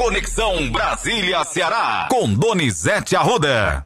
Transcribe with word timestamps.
Conexão 0.00 0.72
Brasília-Ceará, 0.72 2.08
com 2.10 2.32
Donizete 2.32 3.14
Arruda. 3.14 3.84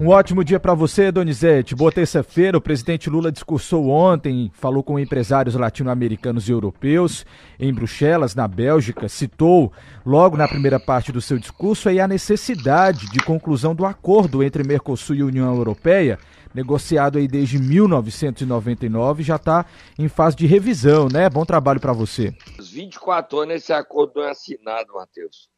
Um 0.00 0.08
ótimo 0.08 0.42
dia 0.42 0.58
para 0.58 0.72
você, 0.72 1.12
Donizete. 1.12 1.74
Boa 1.74 1.92
terça-feira. 1.92 2.56
O 2.56 2.62
presidente 2.62 3.10
Lula 3.10 3.30
discursou 3.30 3.90
ontem, 3.90 4.50
falou 4.54 4.82
com 4.82 4.98
empresários 4.98 5.54
latino-americanos 5.54 6.48
e 6.48 6.52
europeus 6.52 7.26
em 7.58 7.74
Bruxelas, 7.74 8.34
na 8.34 8.48
Bélgica. 8.48 9.06
Citou, 9.06 9.70
logo 10.04 10.34
na 10.34 10.48
primeira 10.48 10.80
parte 10.80 11.12
do 11.12 11.20
seu 11.20 11.38
discurso, 11.38 11.90
aí 11.90 12.00
a 12.00 12.08
necessidade 12.08 13.10
de 13.10 13.18
conclusão 13.20 13.74
do 13.74 13.84
acordo 13.84 14.42
entre 14.42 14.64
Mercosul 14.66 15.16
e 15.16 15.22
União 15.22 15.54
Europeia, 15.54 16.18
negociado 16.54 17.18
aí 17.18 17.28
desde 17.28 17.58
1999, 17.58 19.22
já 19.22 19.36
está 19.36 19.66
em 19.98 20.08
fase 20.08 20.36
de 20.36 20.46
revisão, 20.46 21.06
né? 21.12 21.28
Bom 21.28 21.44
trabalho 21.44 21.78
para 21.78 21.92
você. 21.92 22.34
24 22.58 23.40
anos 23.40 23.56
esse 23.56 23.74
acordo 23.74 24.14
não 24.16 24.22
é 24.22 24.30
assinado, 24.30 24.94
Matheus. 24.94 25.49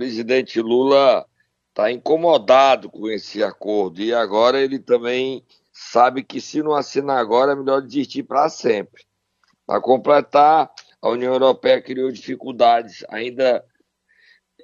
Presidente 0.00 0.62
Lula 0.62 1.26
está 1.68 1.92
incomodado 1.92 2.88
com 2.88 3.06
esse 3.06 3.44
acordo 3.44 4.00
e 4.00 4.14
agora 4.14 4.58
ele 4.58 4.78
também 4.78 5.44
sabe 5.70 6.24
que 6.24 6.40
se 6.40 6.62
não 6.62 6.74
assinar 6.74 7.18
agora 7.18 7.52
é 7.52 7.54
melhor 7.54 7.82
desistir 7.82 8.22
para 8.22 8.48
sempre. 8.48 9.04
Para 9.66 9.78
completar, 9.78 10.72
a 11.02 11.08
União 11.10 11.34
Europeia 11.34 11.82
criou 11.82 12.10
dificuldades 12.10 13.04
ainda 13.10 13.62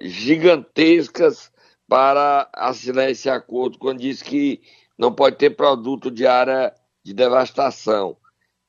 gigantescas 0.01 1.53
para 1.87 2.49
assinar 2.55 3.11
esse 3.11 3.29
acordo, 3.29 3.79
quando 3.79 4.01
diz 4.01 4.23
que 4.23 4.63
não 4.97 5.15
pode 5.15 5.37
ter 5.37 5.51
produto 5.51 6.11
de 6.11 6.27
área 6.27 6.75
de 7.05 7.13
devastação. 7.13 8.17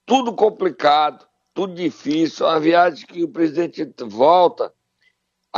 Tudo 0.05 0.33
complicado, 0.33 1.25
tudo 1.53 1.73
difícil. 1.73 2.45
A 2.45 2.59
viagem 2.59 3.07
que 3.07 3.23
o 3.23 3.29
presidente 3.29 3.89
volta 4.03 4.73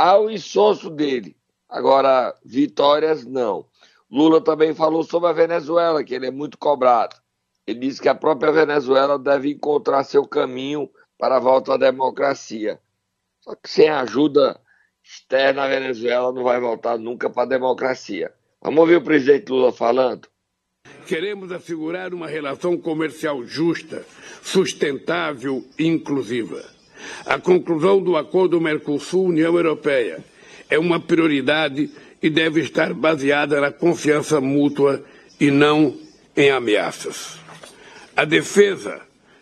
ao 0.00 0.30
insosso 0.30 0.88
dele. 0.88 1.36
Agora, 1.68 2.34
vitórias, 2.42 3.26
não. 3.26 3.66
Lula 4.10 4.40
também 4.40 4.74
falou 4.74 5.02
sobre 5.02 5.28
a 5.28 5.32
Venezuela, 5.32 6.02
que 6.02 6.14
ele 6.14 6.26
é 6.26 6.30
muito 6.30 6.56
cobrado. 6.56 7.16
Ele 7.66 7.80
disse 7.80 8.00
que 8.00 8.08
a 8.08 8.14
própria 8.14 8.50
Venezuela 8.50 9.18
deve 9.18 9.50
encontrar 9.50 10.02
seu 10.04 10.26
caminho 10.26 10.88
para 11.18 11.36
a 11.36 11.38
volta 11.38 11.74
à 11.74 11.76
democracia. 11.76 12.80
Só 13.42 13.54
que 13.54 13.68
sem 13.68 13.90
ajuda 13.90 14.58
externa, 15.04 15.64
a 15.64 15.68
Venezuela 15.68 16.32
não 16.32 16.44
vai 16.44 16.58
voltar 16.58 16.98
nunca 16.98 17.28
para 17.28 17.42
a 17.42 17.46
democracia. 17.46 18.32
Vamos 18.62 18.80
ouvir 18.80 18.96
o 18.96 19.04
presidente 19.04 19.50
Lula 19.50 19.70
falando? 19.70 20.28
Queremos 21.06 21.52
assegurar 21.52 22.14
uma 22.14 22.26
relação 22.26 22.78
comercial 22.78 23.44
justa, 23.44 24.02
sustentável 24.42 25.62
e 25.78 25.86
inclusiva. 25.86 26.79
A 27.26 27.38
conclusão 27.38 28.02
do 28.02 28.16
acordo 28.16 28.60
Mercosul-União 28.60 29.54
Europeia 29.54 30.24
é 30.68 30.78
uma 30.78 31.00
prioridade 31.00 31.90
e 32.22 32.30
deve 32.30 32.60
estar 32.60 32.92
baseada 32.92 33.60
na 33.60 33.72
confiança 33.72 34.40
mútua 34.40 35.02
e 35.38 35.50
não 35.50 35.96
em 36.36 36.50
ameaças. 36.50 37.38
A 38.16 38.24
defesa 38.24 39.00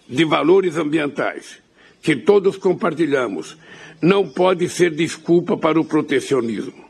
de 0.08 0.24
valores 0.24 0.76
ambientais 0.76 1.58
que 2.00 2.16
todos 2.16 2.56
compartilhamos 2.56 3.56
não 4.00 4.28
pode 4.28 4.68
ser 4.68 4.92
desculpa 4.94 5.56
para 5.56 5.80
o 5.80 5.84
protecionismo. 5.84 6.86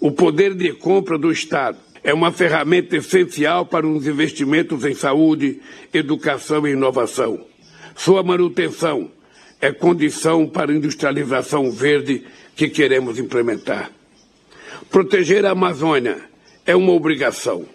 O 0.00 0.10
poder 0.10 0.54
de 0.54 0.72
compra 0.72 1.16
do 1.16 1.30
Estado 1.30 1.78
é 2.02 2.12
uma 2.12 2.32
ferramenta 2.32 2.96
essencial 2.96 3.66
para 3.66 3.86
os 3.86 4.06
investimentos 4.06 4.84
em 4.84 4.94
saúde, 4.94 5.60
educação 5.92 6.66
e 6.66 6.72
inovação. 6.72 7.44
Sua 7.94 8.22
manutenção 8.22 9.10
é 9.60 9.72
condição 9.72 10.46
para 10.46 10.72
a 10.72 10.74
industrialização 10.74 11.70
verde 11.70 12.24
que 12.56 12.68
queremos 12.68 13.18
implementar. 13.18 13.90
Proteger 14.90 15.44
a 15.44 15.50
Amazônia 15.50 16.18
é 16.64 16.74
uma 16.74 16.92
obrigação. 16.92 17.66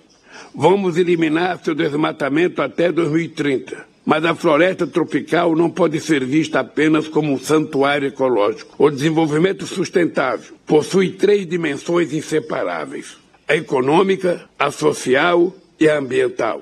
Vamos 0.53 0.97
eliminar 0.97 1.59
seu 1.63 1.75
desmatamento 1.75 2.61
até 2.61 2.91
2030. 2.91 3.95
Mas 4.05 4.23
a 4.23 4.35
floresta 4.35 4.85
tropical 4.85 5.55
não 5.55 5.69
pode 5.69 5.99
ser 5.99 6.23
vista 6.23 6.59
apenas 6.59 7.07
como 7.07 7.33
um 7.33 7.39
santuário 7.39 8.07
ecológico. 8.07 8.75
O 8.77 8.91
desenvolvimento 8.91 9.65
sustentável 9.65 10.53
possui 10.65 11.09
três 11.09 11.47
dimensões 11.47 12.13
inseparáveis: 12.13 13.17
a 13.47 13.55
econômica, 13.55 14.47
a 14.59 14.69
social 14.69 15.55
e 15.79 15.89
a 15.89 15.97
ambiental. 15.97 16.61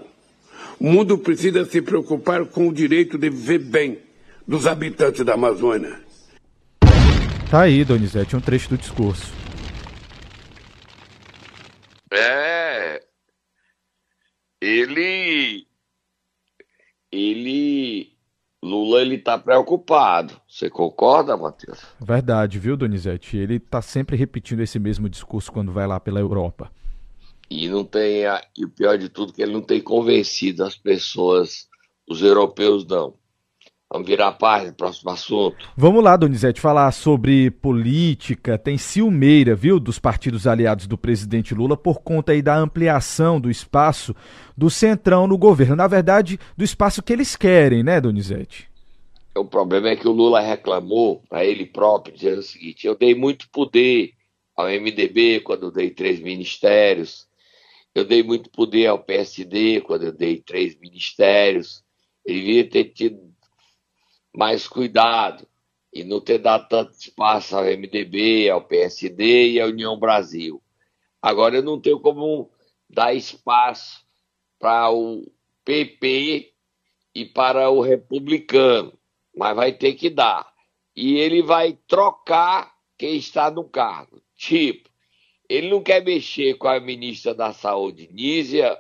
O 0.80 0.90
mundo 0.90 1.18
precisa 1.18 1.66
se 1.66 1.82
preocupar 1.82 2.46
com 2.46 2.70
o 2.70 2.74
direito 2.74 3.18
de 3.18 3.30
viver 3.30 3.60
bem 3.60 3.98
dos 4.48 4.68
habitantes 4.68 5.26
da 5.26 5.34
Amazônia. 5.34 6.02
Tá 7.50 7.62
aí, 7.62 7.86
Donizete, 7.86 8.36
um 8.36 8.42
trecho 8.42 8.70
do 8.70 8.78
discurso. 8.78 9.32
É. 12.12 13.02
Ele. 14.62 15.68
Ele. 17.12 18.12
Lula, 18.64 19.02
ele 19.02 19.18
tá 19.18 19.38
preocupado. 19.38 20.40
Você 20.48 20.70
concorda, 20.70 21.36
Matheus? 21.36 21.80
Verdade, 22.00 22.58
viu, 22.58 22.78
Donizete? 22.78 23.36
Ele 23.38 23.60
tá 23.60 23.82
sempre 23.82 24.16
repetindo 24.16 24.62
esse 24.62 24.80
mesmo 24.80 25.10
discurso 25.10 25.52
quando 25.52 25.72
vai 25.72 25.86
lá 25.86 26.00
pela 26.00 26.20
Europa. 26.20 26.72
E 27.50 27.68
não 27.68 27.84
tem. 27.84 28.24
E 28.58 28.66
o 28.66 28.70
pior 28.70 28.98
de 28.98 29.10
tudo, 29.10 29.34
que 29.34 29.42
ele 29.42 29.54
não 29.54 29.62
tem 29.62 29.82
convencido 29.82 30.64
as 30.64 30.76
pessoas, 30.76 31.68
os 32.10 32.22
europeus, 32.22 32.86
não. 32.88 33.14
Vamos 33.94 34.08
virar 34.08 34.30
a 34.30 34.32
página, 34.32 34.74
próximo 34.74 35.12
assunto. 35.12 35.70
Vamos 35.78 36.04
lá, 36.04 36.18
Donizete, 36.18 36.60
falar 36.60 36.92
sobre 36.92 37.52
política. 37.52 38.58
Tem 38.58 38.76
ciumeira, 38.76 39.54
viu, 39.54 39.80
dos 39.80 40.00
partidos 40.00 40.48
aliados 40.48 40.88
do 40.88 40.98
presidente 40.98 41.54
Lula 41.54 41.78
por 41.78 42.02
conta 42.02 42.32
aí 42.32 42.42
da 42.42 42.58
ampliação 42.58 43.40
do 43.40 43.52
espaço 43.52 44.16
do 44.58 44.68
Centrão 44.68 45.28
no 45.28 45.38
governo. 45.38 45.76
Na 45.76 45.86
verdade, 45.86 46.40
do 46.58 46.64
espaço 46.64 47.04
que 47.04 47.14
eles 47.14 47.36
querem, 47.36 47.84
né, 47.84 48.02
Donizete? 48.02 48.68
O 49.36 49.46
problema 49.46 49.90
é 49.90 49.96
que 49.96 50.08
o 50.08 50.12
Lula 50.12 50.42
reclamou 50.42 51.22
para 51.30 51.46
ele 51.46 51.68
próprio, 51.68 52.16
dizendo 52.16 52.40
o 52.40 52.44
seguinte: 52.44 52.88
eu 52.88 52.96
dei 52.96 53.14
muito 53.14 53.48
poder 53.50 54.14
ao 54.58 54.66
MDB 54.66 55.42
quando 55.42 55.68
eu 55.68 55.72
dei 55.72 55.92
três 55.92 56.20
ministérios, 56.20 57.28
eu 57.94 58.04
dei 58.04 58.24
muito 58.24 58.50
poder 58.50 58.88
ao 58.88 58.98
PSD 58.98 59.82
quando 59.82 60.06
eu 60.06 60.12
dei 60.12 60.40
três 60.40 60.76
ministérios. 60.80 61.84
Ele 62.26 62.40
devia 62.40 62.68
ter 62.68 62.86
tido 62.86 63.33
mais 64.36 64.68
cuidado 64.68 65.48
e 65.94 66.04
não 66.04 66.20
ter 66.20 66.40
dado 66.40 66.68
tanto 66.68 66.94
espaço 66.94 67.56
ao 67.56 67.64
MDB, 67.64 68.50
ao 68.50 68.64
PSD 68.64 69.52
e 69.52 69.62
à 69.62 69.66
União 69.66 69.98
Brasil. 69.98 70.62
Agora 71.22 71.58
eu 71.58 71.64
não 71.64 71.80
tenho 71.80 72.00
como 72.00 72.50
dar 72.90 73.14
espaço 73.14 74.04
para 74.60 74.92
o 74.92 75.32
PP 75.64 76.52
e 77.14 77.26
para 77.26 77.70
o 77.70 77.82
republicano, 77.82 78.98
mas 79.36 79.56
vai 79.56 79.72
ter 79.72 79.94
que 79.94 80.10
dar. 80.10 80.52
E 80.96 81.18
ele 81.18 81.42
vai 81.42 81.78
trocar 81.88 82.74
quem 82.98 83.16
está 83.16 83.52
no 83.52 83.64
cargo. 83.64 84.22
Tipo, 84.36 84.90
ele 85.48 85.70
não 85.70 85.82
quer 85.84 86.04
mexer 86.04 86.56
com 86.56 86.68
a 86.68 86.80
ministra 86.80 87.34
da 87.34 87.54
Saúde, 87.54 88.10
Nízia, 88.12 88.78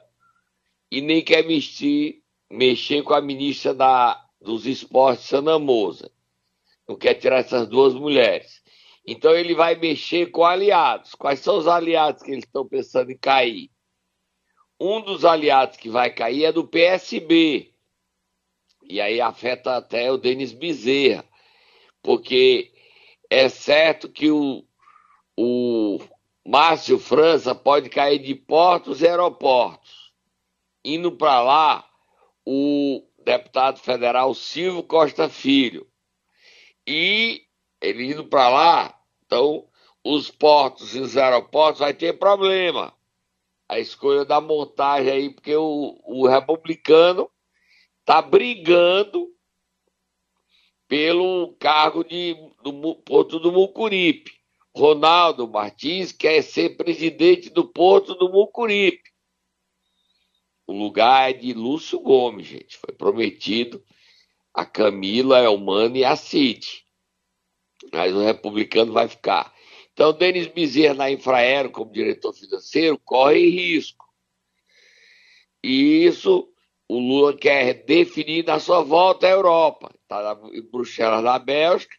e 0.89 1.01
nem 1.01 1.23
quer 1.23 1.45
mexer, 1.45 2.21
mexer 2.49 3.03
com 3.03 3.13
a 3.13 3.21
ministra 3.21 3.73
da 3.73 4.22
dos 4.43 4.65
esportes 4.65 5.25
Sanamosa. 5.25 6.11
Não 6.87 6.97
quer 6.97 7.15
tirar 7.15 7.37
essas 7.37 7.67
duas 7.67 7.93
mulheres. 7.93 8.61
Então 9.07 9.33
ele 9.33 9.55
vai 9.55 9.75
mexer 9.75 10.27
com 10.27 10.43
aliados. 10.43 11.15
Quais 11.15 11.39
são 11.39 11.57
os 11.57 11.67
aliados 11.67 12.21
que 12.21 12.31
eles 12.31 12.43
estão 12.43 12.67
pensando 12.67 13.11
em 13.11 13.17
cair? 13.17 13.71
Um 14.79 15.01
dos 15.01 15.23
aliados 15.23 15.77
que 15.77 15.89
vai 15.89 16.13
cair 16.13 16.45
é 16.45 16.51
do 16.51 16.67
PSB. 16.67 17.73
E 18.83 18.99
aí 18.99 19.21
afeta 19.21 19.77
até 19.77 20.11
o 20.11 20.17
Denis 20.17 20.51
Bezerra. 20.51 21.25
Porque 22.01 22.73
é 23.29 23.47
certo 23.47 24.09
que 24.09 24.29
o, 24.29 24.65
o 25.37 25.99
Márcio 26.45 27.00
França 27.00 27.56
pode 27.56 27.89
cair 27.89 28.19
de 28.19 28.35
portos 28.35 29.01
e 29.01 29.07
aeroportos. 29.07 30.12
Indo 30.83 31.13
para 31.13 31.41
lá, 31.41 31.89
o 32.45 33.01
deputado 33.23 33.79
federal 33.79 34.33
Silvio 34.33 34.83
Costa 34.83 35.29
Filho. 35.29 35.87
E 36.87 37.41
ele 37.81 38.11
indo 38.11 38.25
para 38.25 38.49
lá, 38.49 38.99
então 39.25 39.67
os 40.03 40.29
portos 40.29 40.95
e 40.95 40.99
os 40.99 41.15
aeroportos 41.15 41.79
vai 41.79 41.93
ter 41.93 42.19
problema. 42.19 42.93
A 43.69 43.79
escolha 43.79 44.25
da 44.25 44.41
montagem 44.41 45.11
aí, 45.11 45.29
porque 45.29 45.55
o, 45.55 45.99
o 46.03 46.27
republicano 46.27 47.29
está 48.01 48.21
brigando 48.21 49.29
pelo 50.87 51.55
cargo 51.59 52.03
de, 52.03 52.35
do 52.61 52.95
Porto 52.95 53.39
do 53.39 53.51
Mucuripe. 53.51 54.31
Ronaldo 54.75 55.47
Martins 55.47 56.11
quer 56.11 56.41
ser 56.41 56.75
presidente 56.75 57.49
do 57.49 57.65
Porto 57.67 58.15
do 58.15 58.29
Mucuripe. 58.29 59.12
O 60.65 60.74
lugar 60.74 61.30
é 61.30 61.33
de 61.33 61.54
Lúcio 61.54 62.00
Gomes, 62.00 62.48
gente. 62.48 62.77
Foi 62.77 62.94
prometido 62.94 63.83
a 64.54 64.65
Camila, 64.65 65.38
a 65.39 65.44
Elmano 65.44 65.98
e 65.98 66.06
a 66.06 66.15
Cid. 66.15 66.83
Mas 67.92 68.13
o 68.13 68.24
republicano 68.24 68.94
vai 68.94 69.07
ficar. 69.07 69.54
Então, 69.92 70.13
Denis 70.13 70.48
Bezerra 70.48 70.94
na 70.94 71.12
Infraero, 71.12 71.69
como 71.69 71.92
diretor 71.92 72.33
financeiro, 72.33 72.98
corre 73.00 73.50
risco. 73.50 74.06
E 75.63 76.06
isso 76.06 76.50
o 76.88 77.00
Lula 77.00 77.36
quer 77.36 77.86
definir 77.86 78.45
na 78.45 78.59
sua 78.59 78.83
volta 78.83 79.27
à 79.27 79.30
Europa. 79.30 79.94
Está 80.01 80.39
em 80.51 80.62
Bruxelas, 80.62 81.24
na 81.24 81.39
Bélgica. 81.39 81.95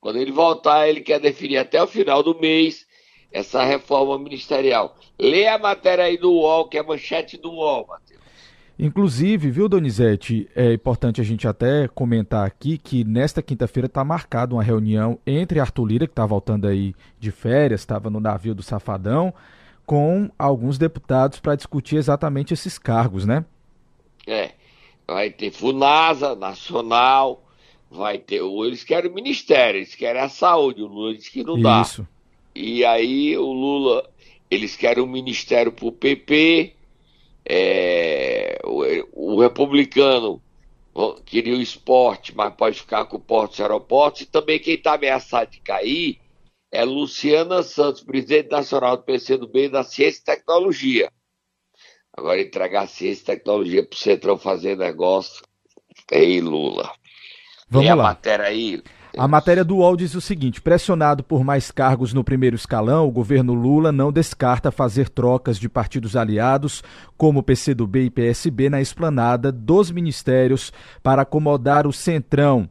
Quando 0.00 0.18
ele 0.18 0.32
voltar, 0.32 0.88
ele 0.88 1.00
quer 1.00 1.18
definir 1.18 1.58
até 1.58 1.82
o 1.82 1.86
final 1.86 2.22
do 2.22 2.38
mês 2.38 2.86
essa 3.32 3.64
reforma 3.64 4.18
ministerial. 4.18 4.96
Lê 5.18 5.46
a 5.46 5.58
matéria 5.58 6.04
aí 6.04 6.16
do 6.16 6.32
UOL, 6.32 6.68
que 6.68 6.76
é 6.76 6.80
a 6.80 6.84
manchete 6.84 7.36
do 7.36 7.50
UOL, 7.50 7.86
Matheus. 7.86 8.05
Inclusive, 8.78 9.50
viu, 9.50 9.68
Donizete, 9.70 10.48
é 10.54 10.74
importante 10.74 11.18
a 11.20 11.24
gente 11.24 11.48
até 11.48 11.88
comentar 11.88 12.46
aqui 12.46 12.76
que 12.76 13.04
nesta 13.04 13.40
quinta-feira 13.40 13.86
está 13.86 14.04
marcada 14.04 14.54
uma 14.54 14.62
reunião 14.62 15.18
entre 15.26 15.58
Arthur 15.60 15.86
Lira, 15.86 16.06
que 16.06 16.12
está 16.12 16.26
voltando 16.26 16.68
aí 16.68 16.94
de 17.18 17.30
férias, 17.30 17.80
estava 17.80 18.10
no 18.10 18.20
navio 18.20 18.54
do 18.54 18.62
Safadão, 18.62 19.32
com 19.86 20.30
alguns 20.38 20.76
deputados 20.76 21.40
para 21.40 21.54
discutir 21.54 21.96
exatamente 21.96 22.52
esses 22.52 22.76
cargos, 22.76 23.24
né? 23.24 23.46
É, 24.26 24.52
vai 25.08 25.30
ter 25.30 25.50
FUNASA, 25.52 26.34
Nacional, 26.34 27.42
vai 27.90 28.18
ter. 28.18 28.42
Eles 28.42 28.84
querem 28.84 29.10
o 29.10 29.14
Ministério, 29.14 29.78
eles 29.78 29.94
querem 29.94 30.20
a 30.20 30.28
saúde, 30.28 30.82
o 30.82 30.86
Lula 30.86 31.14
disse 31.14 31.30
que 31.30 31.42
não 31.42 31.58
dá. 31.58 31.80
Isso. 31.80 32.06
E 32.54 32.84
aí 32.84 33.38
o 33.38 33.52
Lula, 33.52 34.06
eles 34.50 34.76
querem 34.76 35.02
o 35.02 35.06
Ministério 35.06 35.72
para 35.72 35.86
o 35.86 35.92
PP, 35.92 36.75
é, 37.48 38.58
o, 38.64 39.34
o, 39.34 39.40
republicano 39.40 40.42
queria 41.24 41.54
o 41.54 41.60
esporte, 41.60 42.34
mas 42.34 42.54
pode 42.54 42.80
ficar 42.80 43.04
com 43.04 43.20
portos 43.20 43.58
e 43.58 43.62
aeroportos. 43.62 44.22
E 44.22 44.26
também 44.26 44.58
quem 44.58 44.74
está 44.74 44.94
ameaçado 44.94 45.50
de 45.50 45.60
cair 45.60 46.18
é 46.72 46.84
Luciana 46.84 47.62
Santos, 47.62 48.02
presidente 48.02 48.50
nacional 48.50 48.96
do 48.96 49.04
PCdoB 49.04 49.68
da 49.68 49.84
Ciência 49.84 50.20
e 50.20 50.24
Tecnologia. 50.24 51.10
Agora 52.16 52.40
entregar 52.40 52.88
ciência 52.88 53.22
e 53.22 53.36
tecnologia 53.36 53.84
para 53.84 53.94
o 53.94 53.98
Centrão 53.98 54.38
fazer 54.38 54.76
negócio. 54.76 55.44
Ei, 56.10 56.40
Lula. 56.40 56.90
Vamos 57.68 57.84
Tem 57.84 57.90
a 57.90 57.94
lá. 57.94 58.02
matéria 58.04 58.46
aí. 58.46 58.82
A 59.18 59.26
matéria 59.26 59.64
do 59.64 59.76
UOL 59.76 59.96
diz 59.96 60.14
o 60.14 60.20
seguinte: 60.20 60.60
pressionado 60.60 61.24
por 61.24 61.42
mais 61.42 61.70
cargos 61.70 62.12
no 62.12 62.22
primeiro 62.22 62.54
escalão, 62.54 63.08
o 63.08 63.10
governo 63.10 63.54
Lula 63.54 63.90
não 63.90 64.12
descarta 64.12 64.70
fazer 64.70 65.08
trocas 65.08 65.58
de 65.58 65.70
partidos 65.70 66.14
aliados, 66.14 66.84
como 67.16 67.42
PCdoB 67.42 68.04
e 68.04 68.10
PSB, 68.10 68.68
na 68.68 68.78
esplanada 68.78 69.50
dos 69.50 69.90
ministérios 69.90 70.70
para 71.02 71.22
acomodar 71.22 71.86
o 71.86 71.94
centrão. 71.94 72.68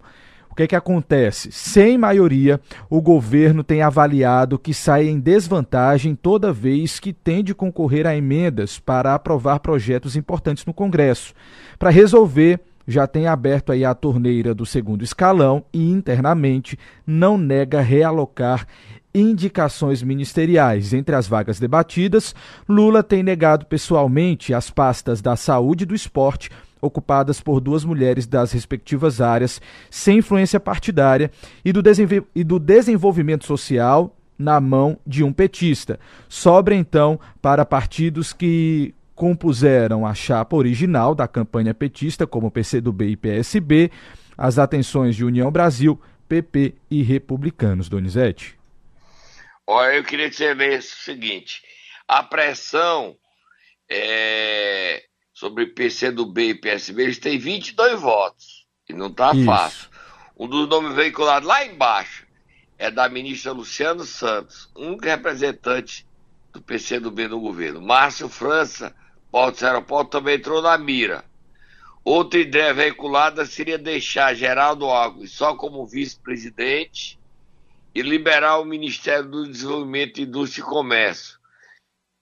O 0.48 0.56
que, 0.56 0.64
é 0.64 0.68
que 0.68 0.76
acontece? 0.76 1.52
Sem 1.52 1.98
maioria, 1.98 2.62
o 2.92 3.02
governo 3.02 3.64
tem 3.64 3.82
avaliado 3.82 4.60
que 4.60 4.74
sai 4.74 5.08
em 5.08 5.20
desvantagem 5.20 6.16
toda 6.16 6.54
vez 6.54 7.00
que 7.00 7.12
tem 7.12 7.44
de 7.44 7.56
concorrer 7.56 8.06
a 8.06 8.16
emendas 8.16 8.78
para 8.78 9.16
aprovar 9.16 9.60
projetos 9.60 10.16
importantes 10.16 10.64
no 10.64 10.74
Congresso. 10.74 11.34
Para 11.80 11.90
resolver 11.90 12.62
já 12.88 13.08
tem 13.08 13.28
aberto 13.28 13.72
aí 13.72 13.84
a 13.84 13.94
torneira 13.94 14.54
do 14.54 14.66
segundo 14.66 15.04
escalão 15.04 15.64
e 15.74 15.92
internamente 15.92 16.78
não 17.06 17.38
nega 17.38 17.82
realocar 17.82 18.68
indicações 19.14 20.04
ministeriais. 20.04 20.94
Entre 20.94 21.16
as 21.16 21.28
vagas 21.28 21.60
debatidas, 21.60 22.36
Lula 22.68 23.02
tem 23.02 23.24
negado 23.24 23.66
pessoalmente 23.66 24.54
as 24.54 24.70
pastas 24.70 25.22
da 25.22 25.36
saúde 25.36 25.84
e 25.84 25.88
do 25.88 25.96
esporte 25.96 26.50
ocupadas 26.82 27.42
por 27.42 27.60
duas 27.60 27.84
mulheres 27.84 28.28
das 28.28 28.52
respectivas 28.52 29.20
áreas, 29.20 29.60
sem 29.90 30.20
influência 30.20 30.60
partidária, 30.60 31.32
e 31.64 31.74
do, 31.74 31.82
e 32.36 32.44
do 32.44 32.60
desenvolvimento 32.60 33.46
social 33.46 34.16
na 34.38 34.60
mão 34.60 34.98
de 35.08 35.24
um 35.24 35.32
petista. 35.32 36.00
Sobra 36.28 36.76
então 36.76 37.20
para 37.42 37.66
partidos 37.66 38.34
que 38.34 38.94
compuseram 39.16 40.06
a 40.06 40.14
chapa 40.14 40.56
original 40.56 41.16
da 41.16 41.28
campanha 41.28 41.74
petista, 41.74 42.28
como 42.28 42.52
PCdoB 42.52 43.10
e 43.10 43.18
PSB, 43.18 43.92
as 44.38 44.60
atenções 44.60 45.16
de 45.16 45.24
União 45.24 45.50
Brasil, 45.50 46.00
PP 46.28 46.76
e 46.92 47.02
Republicanos. 47.02 47.88
Donizete. 47.88 48.58
Olha, 49.66 49.96
eu 49.96 50.04
queria 50.04 50.30
que 50.30 50.36
você 50.36 50.52
o 50.52 50.82
seguinte: 50.82 51.64
a 52.08 52.22
pressão 52.22 53.16
é, 53.90 55.04
sobre 55.34 55.68
PCdoB 55.68 56.50
e 56.50 56.56
PSB, 56.56 57.04
eles 57.04 57.20
têm 57.20 57.38
22 57.38 58.00
votos. 58.00 58.66
E 58.88 58.94
não 58.94 59.08
está 59.08 59.34
fácil. 59.46 59.90
Um 60.38 60.48
dos 60.48 60.68
nomes 60.68 60.94
veiculados 60.96 61.48
lá 61.48 61.66
embaixo 61.66 62.26
é 62.78 62.92
da 62.92 63.08
ministra 63.10 63.52
Luciano 63.52 64.04
Santos, 64.04 64.70
um 64.76 64.98
representante 64.98 66.06
do 66.54 66.62
PCdoB 66.62 67.28
no 67.28 67.40
governo. 67.40 67.82
Márcio 67.82 68.30
França, 68.30 68.96
Porto 69.36 69.66
Aeroporto, 69.66 70.12
também 70.12 70.38
entrou 70.38 70.62
na 70.62 70.78
mira. 70.78 71.26
Outra 72.06 72.40
ideia 72.40 72.74
veiculada 72.74 73.46
seria 73.46 73.78
deixar 73.78 74.34
Geraldo 74.34 74.86
Alckmin 74.86 75.28
só 75.28 75.54
como 75.54 75.86
vice-presidente 75.86 77.20
e 77.94 78.02
liberar 78.02 78.60
o 78.60 78.64
Ministério 78.64 79.30
do 79.30 79.46
Desenvolvimento, 79.46 80.22
Indústria 80.22 80.64
e 80.64 80.66
Comércio. 80.66 81.38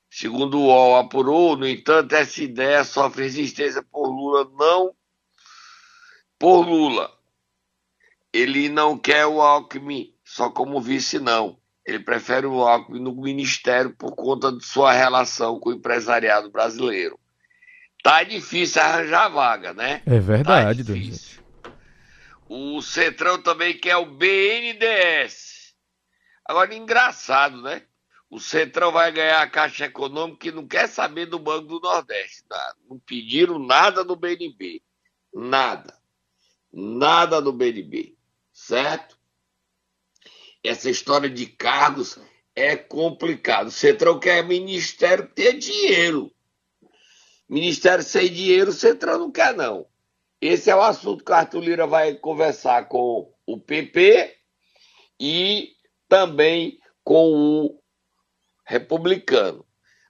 Segundo 0.10 0.57
o 0.57 0.65
UOL 0.65 0.95
apurou, 0.95 1.56
no 1.56 1.68
entanto, 1.68 2.13
essa 2.13 2.42
ideia 2.42 2.83
sofre 2.83 3.25
resistência 3.25 3.83
por 3.83 4.07
Lula, 4.07 4.50
não 4.57 4.95
por 6.39 6.68
Lula. 6.68 7.16
Ele 8.33 8.69
não 8.69 8.98
quer 8.98 9.27
o 9.27 9.39
Alckmin 9.39 10.12
só 10.25 10.50
como 10.50 10.81
vice, 10.81 11.19
não. 11.19 11.59
Ele 11.85 12.00
prefere 12.00 12.45
o 12.47 12.62
Alckmin 12.62 13.00
no 13.00 13.13
ministério 13.13 13.94
por 13.95 14.15
conta 14.15 14.51
de 14.51 14.65
sua 14.65 14.94
relação 14.94 15.59
com 15.59 15.69
o 15.69 15.74
empresariado 15.74 16.50
brasileiro. 16.50 17.19
Tá 18.01 18.24
difícil 18.24 18.81
arranjar 18.81 19.30
vaga, 19.30 19.74
né? 19.74 20.01
É 20.06 20.19
verdade, 20.19 20.83
tá 20.83 20.94
difícil. 20.94 21.41
O 22.47 22.81
Centrão 22.81 23.41
também 23.41 23.77
quer 23.77 23.97
o 23.97 24.06
BNDES. 24.06 25.74
Agora, 26.45 26.75
engraçado, 26.75 27.62
né? 27.62 27.83
O 28.30 28.39
Centrão 28.39 28.91
vai 28.91 29.12
ganhar 29.12 29.41
a 29.41 29.50
Caixa 29.50 29.85
Econômica 29.85 30.47
e 30.47 30.51
não 30.51 30.68
quer 30.68 30.88
saber 30.88 31.27
do 31.27 31.39
Banco 31.39 31.68
do 31.68 31.80
Nordeste. 31.80 32.44
Não 32.89 33.00
pediram 33.00 33.59
nada 33.59 34.03
do 34.03 34.15
BNB. 34.15 34.81
Nada. 35.33 35.97
Nada 36.71 37.41
do 37.41 37.53
BNB. 37.53 38.15
Certo? 38.51 39.12
Essa 40.63 40.89
história 40.89 41.30
de 41.30 41.45
cargos 41.45 42.18
é 42.56 42.75
complicado. 42.75 43.68
O 43.68 43.71
Centrão 43.71 44.19
quer 44.19 44.44
ministério 44.44 45.28
ter 45.28 45.57
dinheiro. 45.57 46.31
Ministério 47.49 48.04
sem 48.04 48.31
dinheiro, 48.31 48.69
o 48.69 48.73
Centrão 48.73 49.19
não 49.19 49.31
quer, 49.31 49.54
não. 49.54 49.85
Esse 50.40 50.69
é 50.69 50.76
o 50.76 50.81
assunto 50.81 51.23
que 51.23 51.31
o 51.31 51.35
Arthur 51.35 51.61
Lira 51.61 51.88
vai 51.88 52.16
conversar 52.16 52.88
com 52.88 53.33
o 53.45 53.59
PP 53.59 54.35
e 55.19 55.71
também 56.07 56.80
com 57.04 57.33
o 57.33 57.80
republicano. 58.66 59.66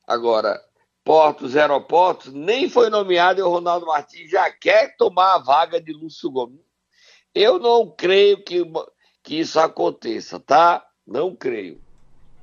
Agora, 0.07 0.59
portos, 1.03 1.55
aeroportos, 1.55 2.33
nem 2.33 2.69
foi 2.69 2.89
nomeado 2.89 3.39
e 3.39 3.43
o 3.43 3.49
Ronaldo 3.49 3.85
Martins 3.85 4.29
já 4.29 4.49
quer 4.51 4.95
tomar 4.95 5.35
a 5.35 5.39
vaga 5.39 5.81
de 5.81 5.91
Lúcio 5.91 6.31
Gomes. 6.31 6.61
Eu 7.33 7.59
não 7.59 7.89
creio 7.89 8.43
que, 8.43 8.63
que 9.23 9.39
isso 9.39 9.59
aconteça, 9.59 10.39
tá? 10.39 10.85
Não 11.07 11.35
creio. 11.35 11.81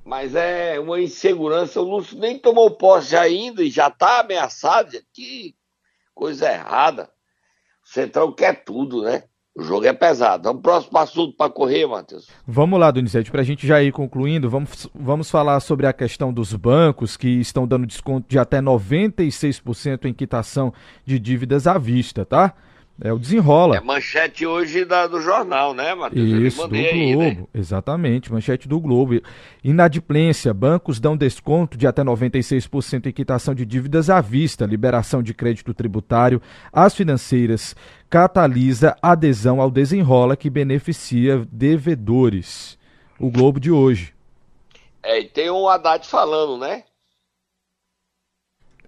Mas 0.04 0.34
é 0.34 0.80
uma 0.80 1.00
insegurança. 1.00 1.80
O 1.80 1.84
Lúcio 1.84 2.18
nem 2.18 2.38
tomou 2.38 2.70
posse 2.70 3.14
ainda 3.14 3.62
e 3.62 3.70
já 3.70 3.88
está 3.88 4.20
ameaçado. 4.20 4.96
Que 5.12 5.54
coisa 6.14 6.50
errada. 6.50 7.10
O 7.84 7.88
Centrão 7.88 8.32
quer 8.32 8.64
tudo, 8.64 9.02
né? 9.02 9.24
O 9.54 9.62
jogo 9.62 9.84
é 9.84 9.92
pesado. 9.92 10.44
Vamos 10.44 10.62
pro 10.62 10.72
próximo 10.72 10.98
assunto 10.98 11.36
para 11.36 11.50
correr, 11.50 11.86
Matheus. 11.86 12.28
Vamos 12.46 12.78
lá, 12.80 12.90
Donizete, 12.90 13.30
para 13.30 13.40
a 13.40 13.44
gente 13.44 13.66
já 13.66 13.82
ir 13.82 13.92
concluindo, 13.92 14.48
vamos, 14.48 14.88
vamos 14.94 15.30
falar 15.30 15.60
sobre 15.60 15.86
a 15.86 15.92
questão 15.92 16.32
dos 16.32 16.54
bancos 16.54 17.16
que 17.16 17.28
estão 17.40 17.66
dando 17.66 17.86
desconto 17.86 18.28
de 18.28 18.38
até 18.38 18.60
96% 18.60 20.06
em 20.06 20.14
quitação 20.14 20.72
de 21.04 21.18
dívidas 21.18 21.66
à 21.66 21.76
vista, 21.76 22.24
tá? 22.24 22.54
É 23.02 23.12
o 23.12 23.18
desenrola. 23.18 23.76
É 23.76 23.80
manchete 23.80 24.44
hoje 24.44 24.84
da, 24.84 25.06
do 25.06 25.20
jornal, 25.20 25.72
né, 25.72 25.94
Matheus? 25.94 26.28
Isso, 26.28 26.62
do 26.62 26.68
Globo. 26.68 26.76
Aí, 26.76 27.16
né? 27.16 27.44
Exatamente, 27.54 28.30
manchete 28.30 28.68
do 28.68 28.78
Globo. 28.78 29.20
Inadimplência. 29.64 30.52
Bancos 30.52 31.00
dão 31.00 31.16
desconto 31.16 31.78
de 31.78 31.86
até 31.86 32.02
96% 32.04 33.06
em 33.06 33.12
quitação 33.12 33.54
de 33.54 33.64
dívidas 33.64 34.10
à 34.10 34.20
vista. 34.20 34.66
Liberação 34.66 35.22
de 35.22 35.32
crédito 35.32 35.72
tributário 35.72 36.42
às 36.72 36.94
financeiras 36.94 37.74
catalisa 38.10 38.96
adesão 39.00 39.60
ao 39.60 39.70
desenrola 39.70 40.36
que 40.36 40.50
beneficia 40.50 41.46
devedores. 41.50 42.76
O 43.18 43.30
Globo 43.30 43.60
de 43.60 43.70
hoje. 43.70 44.12
É, 45.02 45.20
e 45.20 45.24
tem 45.24 45.50
um 45.50 45.68
Haddad 45.68 46.06
falando, 46.06 46.58
né? 46.58 46.82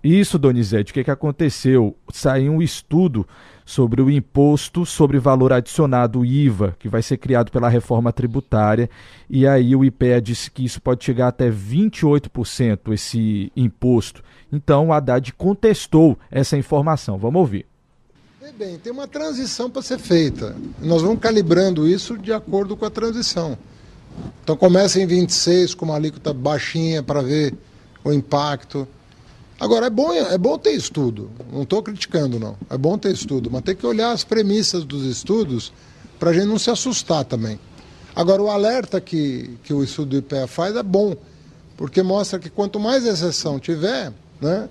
Isso, 0.02 0.38
Donizete, 0.38 0.90
o 0.90 0.94
que, 0.94 1.04
que 1.04 1.10
aconteceu? 1.10 1.96
Saiu 2.12 2.52
um 2.52 2.62
estudo 2.62 3.26
sobre 3.64 4.02
o 4.02 4.10
imposto 4.10 4.84
sobre 4.84 5.18
valor 5.18 5.52
adicionado, 5.52 6.24
IVA, 6.24 6.76
que 6.78 6.88
vai 6.88 7.02
ser 7.02 7.16
criado 7.16 7.50
pela 7.52 7.68
reforma 7.68 8.12
tributária, 8.12 8.90
e 9.30 9.46
aí 9.46 9.76
o 9.76 9.84
IPEA 9.84 10.20
disse 10.20 10.50
que 10.50 10.64
isso 10.64 10.82
pode 10.82 11.04
chegar 11.04 11.28
até 11.28 11.50
28% 11.50 12.92
esse 12.92 13.52
imposto. 13.56 14.22
Então 14.52 14.88
o 14.88 14.92
Haddad 14.92 15.32
contestou 15.34 16.18
essa 16.30 16.56
informação. 16.56 17.16
Vamos 17.18 17.40
ouvir. 17.40 17.66
Bem, 18.58 18.76
tem 18.76 18.92
uma 18.92 19.06
transição 19.06 19.70
para 19.70 19.80
ser 19.80 19.98
feita. 19.98 20.54
Nós 20.80 21.00
vamos 21.00 21.20
calibrando 21.20 21.88
isso 21.88 22.18
de 22.18 22.32
acordo 22.32 22.76
com 22.76 22.84
a 22.84 22.90
transição. 22.90 23.56
Então 24.42 24.56
começa 24.56 25.00
em 25.00 25.06
26 25.06 25.74
com 25.74 25.86
uma 25.86 25.94
alíquota 25.94 26.34
baixinha 26.34 27.02
para 27.02 27.22
ver 27.22 27.54
o 28.04 28.12
impacto. 28.12 28.86
Agora, 29.62 29.86
é 29.86 29.90
bom, 29.90 30.12
é 30.12 30.36
bom 30.36 30.58
ter 30.58 30.72
estudo, 30.72 31.30
não 31.52 31.62
estou 31.62 31.80
criticando, 31.84 32.36
não. 32.36 32.56
É 32.68 32.76
bom 32.76 32.98
ter 32.98 33.12
estudo, 33.12 33.48
mas 33.48 33.62
tem 33.62 33.76
que 33.76 33.86
olhar 33.86 34.10
as 34.10 34.24
premissas 34.24 34.82
dos 34.82 35.04
estudos 35.04 35.72
para 36.18 36.30
a 36.30 36.32
gente 36.32 36.46
não 36.46 36.58
se 36.58 36.68
assustar 36.68 37.24
também. 37.24 37.60
Agora, 38.12 38.42
o 38.42 38.50
alerta 38.50 39.00
que, 39.00 39.56
que 39.62 39.72
o 39.72 39.84
estudo 39.84 40.08
do 40.08 40.16
IPEA 40.16 40.48
faz 40.48 40.74
é 40.74 40.82
bom, 40.82 41.14
porque 41.76 42.02
mostra 42.02 42.40
que 42.40 42.50
quanto 42.50 42.80
mais 42.80 43.06
exceção 43.06 43.60
tiver, 43.60 44.12
né, 44.40 44.68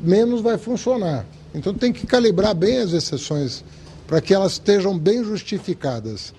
menos 0.00 0.40
vai 0.40 0.56
funcionar. 0.56 1.26
Então 1.52 1.74
tem 1.74 1.92
que 1.92 2.06
calibrar 2.06 2.54
bem 2.54 2.78
as 2.78 2.92
exceções 2.92 3.64
para 4.06 4.20
que 4.20 4.32
elas 4.32 4.52
estejam 4.52 4.96
bem 4.96 5.24
justificadas, 5.24 6.32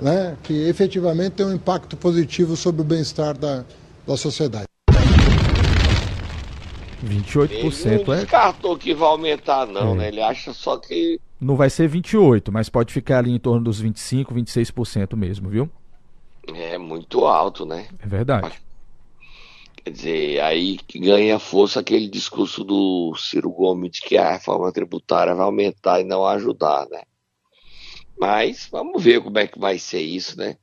né, 0.00 0.34
que 0.42 0.54
efetivamente 0.66 1.32
tenham 1.32 1.50
um 1.50 1.54
impacto 1.56 1.94
positivo 1.94 2.56
sobre 2.56 2.80
o 2.80 2.84
bem-estar 2.84 3.36
da, 3.36 3.66
da 4.06 4.16
sociedade. 4.16 4.68
28% 7.04 7.86
Ele 7.86 8.04
não 8.04 8.14
é. 8.14 8.16
descartou 8.20 8.76
que 8.76 8.94
vai 8.94 9.08
aumentar, 9.08 9.66
não, 9.66 9.92
É. 9.94 9.96
né? 9.98 10.08
Ele 10.08 10.20
acha 10.22 10.52
só 10.52 10.76
que. 10.78 11.20
Não 11.40 11.56
vai 11.56 11.70
ser 11.70 11.88
28, 11.88 12.50
mas 12.50 12.68
pode 12.68 12.92
ficar 12.92 13.18
ali 13.18 13.30
em 13.30 13.38
torno 13.38 13.62
dos 13.64 13.80
25, 13.80 14.34
26% 14.34 15.16
mesmo, 15.16 15.48
viu? 15.48 15.70
É 16.54 16.76
muito 16.78 17.24
alto, 17.26 17.64
né? 17.66 17.88
É 18.00 18.06
verdade. 18.06 18.60
Quer 19.84 19.90
dizer, 19.90 20.40
aí 20.40 20.78
que 20.78 20.98
ganha 20.98 21.38
força 21.38 21.80
aquele 21.80 22.08
discurso 22.08 22.64
do 22.64 23.14
Ciro 23.16 23.50
Gomes 23.50 23.92
de 23.92 24.00
que 24.00 24.16
a 24.16 24.32
reforma 24.32 24.72
tributária 24.72 25.34
vai 25.34 25.44
aumentar 25.46 26.00
e 26.00 26.04
não 26.04 26.26
ajudar, 26.26 26.86
né? 26.90 27.02
Mas 28.18 28.68
vamos 28.70 29.02
ver 29.02 29.22
como 29.22 29.38
é 29.38 29.46
que 29.46 29.58
vai 29.58 29.78
ser 29.78 30.00
isso, 30.00 30.36
né? 30.36 30.56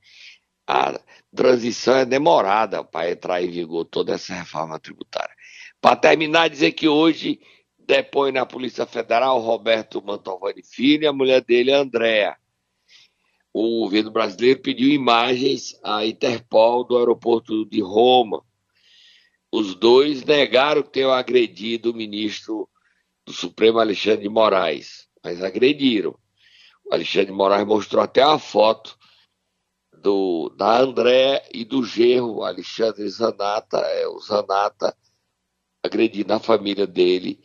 A 0.68 1.00
transição 1.34 1.96
é 1.96 2.06
demorada 2.06 2.84
para 2.84 3.12
entrar 3.12 3.42
em 3.42 3.50
vigor 3.50 3.86
toda 3.86 4.14
essa 4.16 4.34
reforma 4.34 4.80
tributária. 4.80 5.35
Para 5.82 5.96
terminar, 5.96 6.50
dizer 6.50 6.72
que 6.72 6.88
hoje 6.88 7.40
depõe 7.78 8.32
na 8.32 8.46
Polícia 8.46 8.86
Federal 8.86 9.40
Roberto 9.40 10.02
Mantovani 10.04 10.64
Filho 10.64 11.04
e 11.04 11.08
a 11.08 11.14
mulher 11.14 11.42
dele, 11.42 11.72
Andréa. 11.72 12.36
O 13.54 13.82
governo 13.86 14.12
brasileiro 14.12 14.60
pediu 14.62 14.90
imagens 14.90 15.80
à 15.84 16.06
Interpol 16.06 16.84
do 16.84 16.98
aeroporto 16.98 17.66
de 17.66 17.82
Roma. 17.82 18.44
Os 19.52 19.76
dois 19.76 20.26
negaram 20.26 20.82
ter 20.82 21.08
agredido 21.08 21.92
o 21.92 21.96
ministro 21.96 22.68
do 23.26 23.32
Supremo, 23.32 23.80
Alexandre 23.80 24.24
de 24.24 24.30
Moraes, 24.30 25.08
mas 25.24 25.42
agrediram. 25.42 26.18
O 26.84 26.94
Alexandre 26.94 27.28
de 27.28 27.32
Moraes 27.32 27.66
mostrou 27.66 28.04
até 28.04 28.26
uma 28.26 28.38
foto 28.38 28.98
do, 29.94 30.50
da 30.50 30.80
André 30.80 31.48
e 31.54 31.64
do 31.64 31.84
genro, 31.84 32.44
Alexandre 32.44 33.08
Zanata, 33.08 33.78
é, 33.78 34.08
o 34.08 34.20
Zanata, 34.20 34.96
agredindo 35.86 36.34
a 36.34 36.40
família 36.40 36.86
dele 36.86 37.40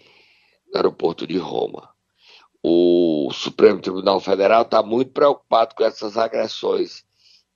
no 0.73 0.76
aeroporto 0.76 1.26
de 1.26 1.38
Roma. 1.38 1.88
O 2.62 3.30
Supremo 3.32 3.80
Tribunal 3.80 4.20
Federal 4.20 4.62
está 4.62 4.82
muito 4.82 5.12
preocupado 5.12 5.75
com 5.75 5.85
essas 5.85 6.16
agressões 6.16 7.04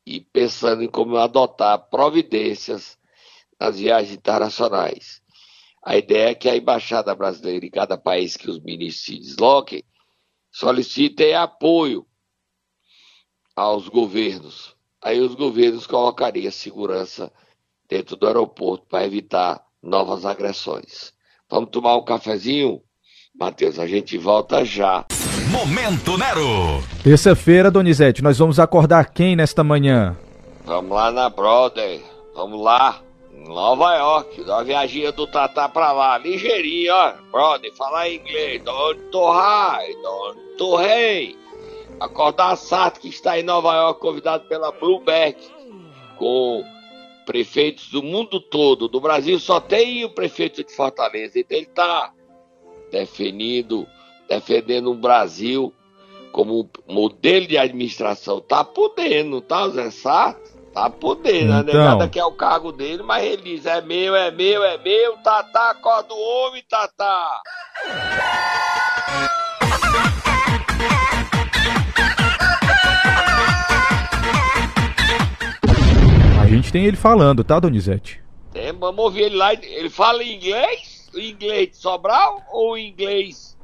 e 0.06 0.20
pensando 0.20 0.82
em 0.82 0.88
como 0.88 1.16
adotar 1.16 1.78
providências 1.90 2.98
nas 3.60 3.78
viagens 3.78 4.16
internacionais. 4.16 5.22
A 5.82 5.96
ideia 5.96 6.30
é 6.30 6.34
que 6.34 6.48
a 6.48 6.56
embaixada 6.56 7.14
brasileira 7.14 7.66
em 7.66 7.70
cada 7.70 7.98
país 7.98 8.36
que 8.36 8.50
os 8.50 8.58
ministros 8.60 9.04
se 9.04 9.18
desloquem 9.18 9.84
solicitem 10.50 11.34
apoio 11.34 12.06
aos 13.54 13.88
governos. 13.88 14.74
Aí 15.02 15.20
os 15.20 15.34
governos 15.34 15.86
colocariam 15.86 16.50
segurança 16.50 17.30
dentro 17.88 18.16
do 18.16 18.26
aeroporto 18.26 18.86
para 18.86 19.04
evitar 19.04 19.64
novas 19.84 20.24
agressões. 20.24 21.12
Vamos 21.50 21.70
tomar 21.70 21.96
um 21.96 22.04
cafezinho? 22.04 22.80
Matheus, 23.38 23.78
a 23.78 23.86
gente 23.86 24.16
volta 24.16 24.64
já. 24.64 25.04
Momento 25.50 26.16
Nero. 26.16 26.82
Terça-feira, 27.02 27.70
Donizete, 27.70 28.22
nós 28.22 28.38
vamos 28.38 28.58
acordar 28.58 29.10
quem 29.10 29.36
nesta 29.36 29.62
manhã? 29.62 30.16
Vamos 30.64 30.90
lá 30.90 31.10
na 31.10 31.28
Brother. 31.28 32.00
Vamos 32.34 32.62
lá. 32.62 33.00
Nova 33.46 33.94
York. 33.96 34.42
Dá 34.44 34.56
uma 34.56 34.64
viaginha 34.64 35.12
do 35.12 35.26
Tatá 35.26 35.68
pra 35.68 35.92
lá. 35.92 36.16
Ligeirinho, 36.16 36.92
ó. 36.94 37.12
Brother, 37.30 37.72
falar 37.76 38.08
inglês. 38.08 38.62
Don't 38.64 39.00
to 39.10 39.30
high. 39.30 39.92
Don't 40.02 40.40
to 40.56 40.80
hey. 40.80 41.36
Acordar 42.00 42.56
Sato, 42.56 43.00
que 43.00 43.08
está 43.08 43.38
em 43.38 43.42
Nova 43.42 43.74
York, 43.74 44.00
convidado 44.00 44.44
pela 44.48 44.72
Bloomberg. 44.72 45.36
Com 46.16 46.64
prefeitos 47.24 47.88
do 47.88 48.02
mundo 48.02 48.40
todo. 48.40 48.88
Do 48.88 49.00
Brasil 49.00 49.38
só 49.38 49.60
tem 49.60 50.04
o 50.04 50.10
prefeito 50.10 50.62
de 50.64 50.72
Fortaleza. 50.74 51.38
Então 51.38 51.56
ele 51.56 51.66
tá 51.66 52.12
definindo, 52.90 53.86
defendendo 54.28 54.92
um 54.92 55.00
Brasil 55.00 55.72
como 56.32 56.68
modelo 56.88 57.46
de 57.46 57.56
administração. 57.56 58.40
Tá 58.40 58.64
podendo, 58.64 59.40
tá, 59.40 59.68
Zé 59.68 59.90
Sato? 59.90 60.54
Tá 60.72 60.90
podendo, 60.90 61.52
a 61.52 61.60
Então. 61.60 61.72
negada 61.72 62.08
quer 62.08 62.24
o 62.24 62.32
cargo 62.32 62.72
dele, 62.72 63.04
mas 63.04 63.24
ele 63.24 63.42
diz: 63.42 63.64
é 63.64 63.80
meu, 63.80 64.16
é 64.16 64.32
meu, 64.32 64.64
é 64.64 64.76
meu, 64.78 65.16
Tatá, 65.18 65.70
acorda 65.70 66.12
o 66.12 66.18
homem, 66.18 66.64
Tatá. 66.68 67.42
A 69.60 70.13
gente 76.54 76.72
tem 76.72 76.84
ele 76.86 76.96
falando, 76.96 77.42
tá, 77.44 77.58
Donizete? 77.60 78.20
É, 78.54 78.72
vamos 78.72 79.04
ouvir 79.04 79.22
ele 79.22 79.36
lá. 79.36 79.52
Ele 79.54 79.90
fala 79.90 80.22
inglês? 80.22 81.08
O 81.14 81.18
inglês 81.18 81.70
de 81.70 81.76
Sobral 81.76 82.42
ou 82.52 82.72
o 82.72 82.78
inglês 82.78 83.56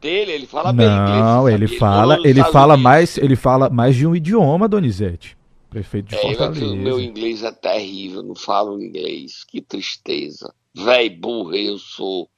dele? 0.00 0.32
Ele 0.32 0.46
fala 0.46 0.72
bem 0.72 0.86
inglês. 0.86 1.18
Não, 1.20 1.48
ele 1.48 1.68
fala, 1.68 2.14
ele 2.18 2.28
Estados 2.30 2.52
fala 2.52 2.74
Unidos. 2.74 2.82
mais, 2.90 3.18
ele 3.18 3.36
fala 3.36 3.70
mais 3.70 3.96
de 3.96 4.06
um 4.06 4.14
idioma, 4.16 4.68
Donizete. 4.68 5.36
Prefeito 5.68 6.08
de 6.08 6.16
É, 6.16 6.18
eu, 6.18 6.28
Fortaleza. 6.36 6.66
o 6.66 6.76
meu 6.76 7.00
inglês 7.00 7.42
é 7.44 7.52
terrível, 7.52 8.22
não 8.22 8.34
falo 8.34 8.82
inglês. 8.82 9.44
Que 9.46 9.60
tristeza. 9.60 10.52
Véi 10.74 11.08
burro 11.10 11.54
eu 11.54 11.78
sou. 11.78 12.28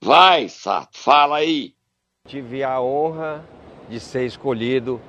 Vai, 0.00 0.48
Sato, 0.48 0.96
fala 0.98 1.38
aí. 1.38 1.74
Tive 2.26 2.62
a 2.62 2.80
honra 2.80 3.44
de 3.90 3.98
ser 3.98 4.26
escolhido 4.26 5.00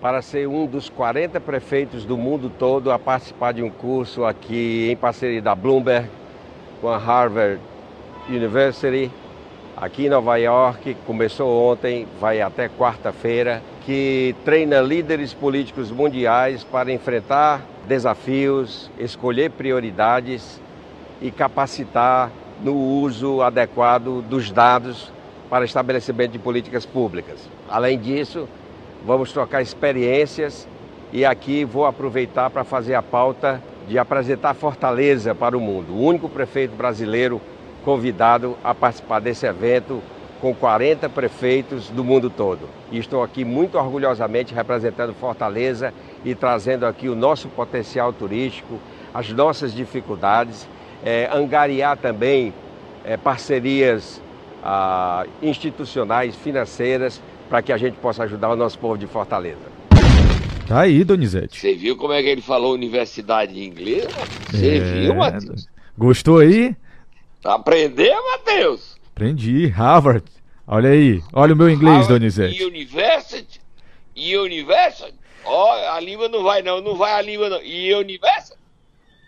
para 0.00 0.22
ser 0.22 0.46
um 0.46 0.66
dos 0.66 0.88
40 0.88 1.40
prefeitos 1.40 2.04
do 2.04 2.16
mundo 2.16 2.50
todo 2.50 2.92
a 2.92 2.98
participar 2.98 3.52
de 3.52 3.62
um 3.62 3.70
curso 3.70 4.24
aqui 4.24 4.88
em 4.90 4.96
parceria 4.96 5.42
da 5.42 5.54
Bloomberg 5.54 6.08
com 6.80 6.88
a 6.88 6.96
Harvard 6.96 7.60
University, 8.28 9.10
aqui 9.76 10.06
em 10.06 10.08
Nova 10.08 10.36
York. 10.36 10.96
Começou 11.04 11.72
ontem, 11.72 12.06
vai 12.20 12.40
até 12.40 12.68
quarta-feira, 12.68 13.60
que 13.84 14.36
treina 14.44 14.80
líderes 14.80 15.34
políticos 15.34 15.90
mundiais 15.90 16.62
para 16.62 16.92
enfrentar 16.92 17.62
desafios, 17.88 18.90
escolher 18.98 19.50
prioridades 19.50 20.60
e 21.20 21.32
capacitar 21.32 22.30
no 22.62 22.76
uso 22.76 23.42
adequado 23.42 24.22
dos 24.22 24.52
dados 24.52 25.12
para 25.50 25.64
estabelecimento 25.64 26.32
de 26.32 26.38
políticas 26.38 26.86
públicas. 26.86 27.48
Além 27.68 27.98
disso, 27.98 28.48
vamos 29.04 29.32
trocar 29.32 29.62
experiências 29.62 30.66
e 31.12 31.24
aqui 31.24 31.64
vou 31.64 31.86
aproveitar 31.86 32.50
para 32.50 32.64
fazer 32.64 32.94
a 32.94 33.02
pauta 33.02 33.62
de 33.88 33.98
apresentar 33.98 34.54
Fortaleza 34.54 35.34
para 35.34 35.56
o 35.56 35.60
mundo. 35.60 35.94
O 35.94 36.04
único 36.04 36.28
prefeito 36.28 36.76
brasileiro 36.76 37.40
convidado 37.84 38.56
a 38.62 38.74
participar 38.74 39.20
desse 39.20 39.46
evento 39.46 40.02
com 40.40 40.54
40 40.54 41.08
prefeitos 41.08 41.88
do 41.88 42.04
mundo 42.04 42.30
todo. 42.30 42.68
E 42.92 42.98
estou 42.98 43.22
aqui 43.22 43.44
muito 43.44 43.78
orgulhosamente 43.78 44.54
representando 44.54 45.14
Fortaleza 45.14 45.92
e 46.24 46.34
trazendo 46.34 46.86
aqui 46.86 47.08
o 47.08 47.16
nosso 47.16 47.48
potencial 47.48 48.12
turístico, 48.12 48.78
as 49.12 49.30
nossas 49.30 49.74
dificuldades, 49.74 50.68
eh, 51.04 51.28
angariar 51.32 51.96
também 51.96 52.52
eh, 53.04 53.16
parcerias 53.16 54.20
ah, 54.62 55.24
institucionais, 55.42 56.36
financeiras, 56.36 57.22
para 57.48 57.62
que 57.62 57.72
a 57.72 57.76
gente 57.76 57.96
possa 57.98 58.24
ajudar 58.24 58.50
o 58.50 58.56
nosso 58.56 58.78
povo 58.78 58.96
de 58.98 59.06
Fortaleza. 59.06 59.60
Tá 60.66 60.80
aí, 60.80 61.02
Donizete. 61.02 61.58
Você 61.58 61.74
viu 61.74 61.96
como 61.96 62.12
é 62.12 62.22
que 62.22 62.28
ele 62.28 62.42
falou 62.42 62.74
universidade 62.74 63.58
em 63.58 63.64
inglês? 63.64 64.06
Você 64.50 64.76
É, 64.76 64.80
viu, 64.80 65.14
Matheus? 65.14 65.66
Gostou 65.96 66.38
aí? 66.38 66.76
Aprendeu, 67.42 68.14
Matheus? 68.32 68.96
Aprendi, 69.14 69.66
Harvard. 69.68 70.24
Olha 70.66 70.90
aí, 70.90 71.22
olha 71.32 71.54
o 71.54 71.56
meu 71.56 71.70
inglês, 71.70 71.96
Harvard 72.06 72.20
Donizete. 72.20 72.62
University, 72.62 73.60
University. 74.14 75.14
Ó, 75.44 75.72
a 75.94 75.98
língua 76.00 76.28
não 76.28 76.42
vai 76.42 76.60
não, 76.60 76.82
não 76.82 76.94
vai 76.96 77.14
a 77.14 77.22
língua 77.22 77.48
não. 77.48 77.58
University. 77.58 78.58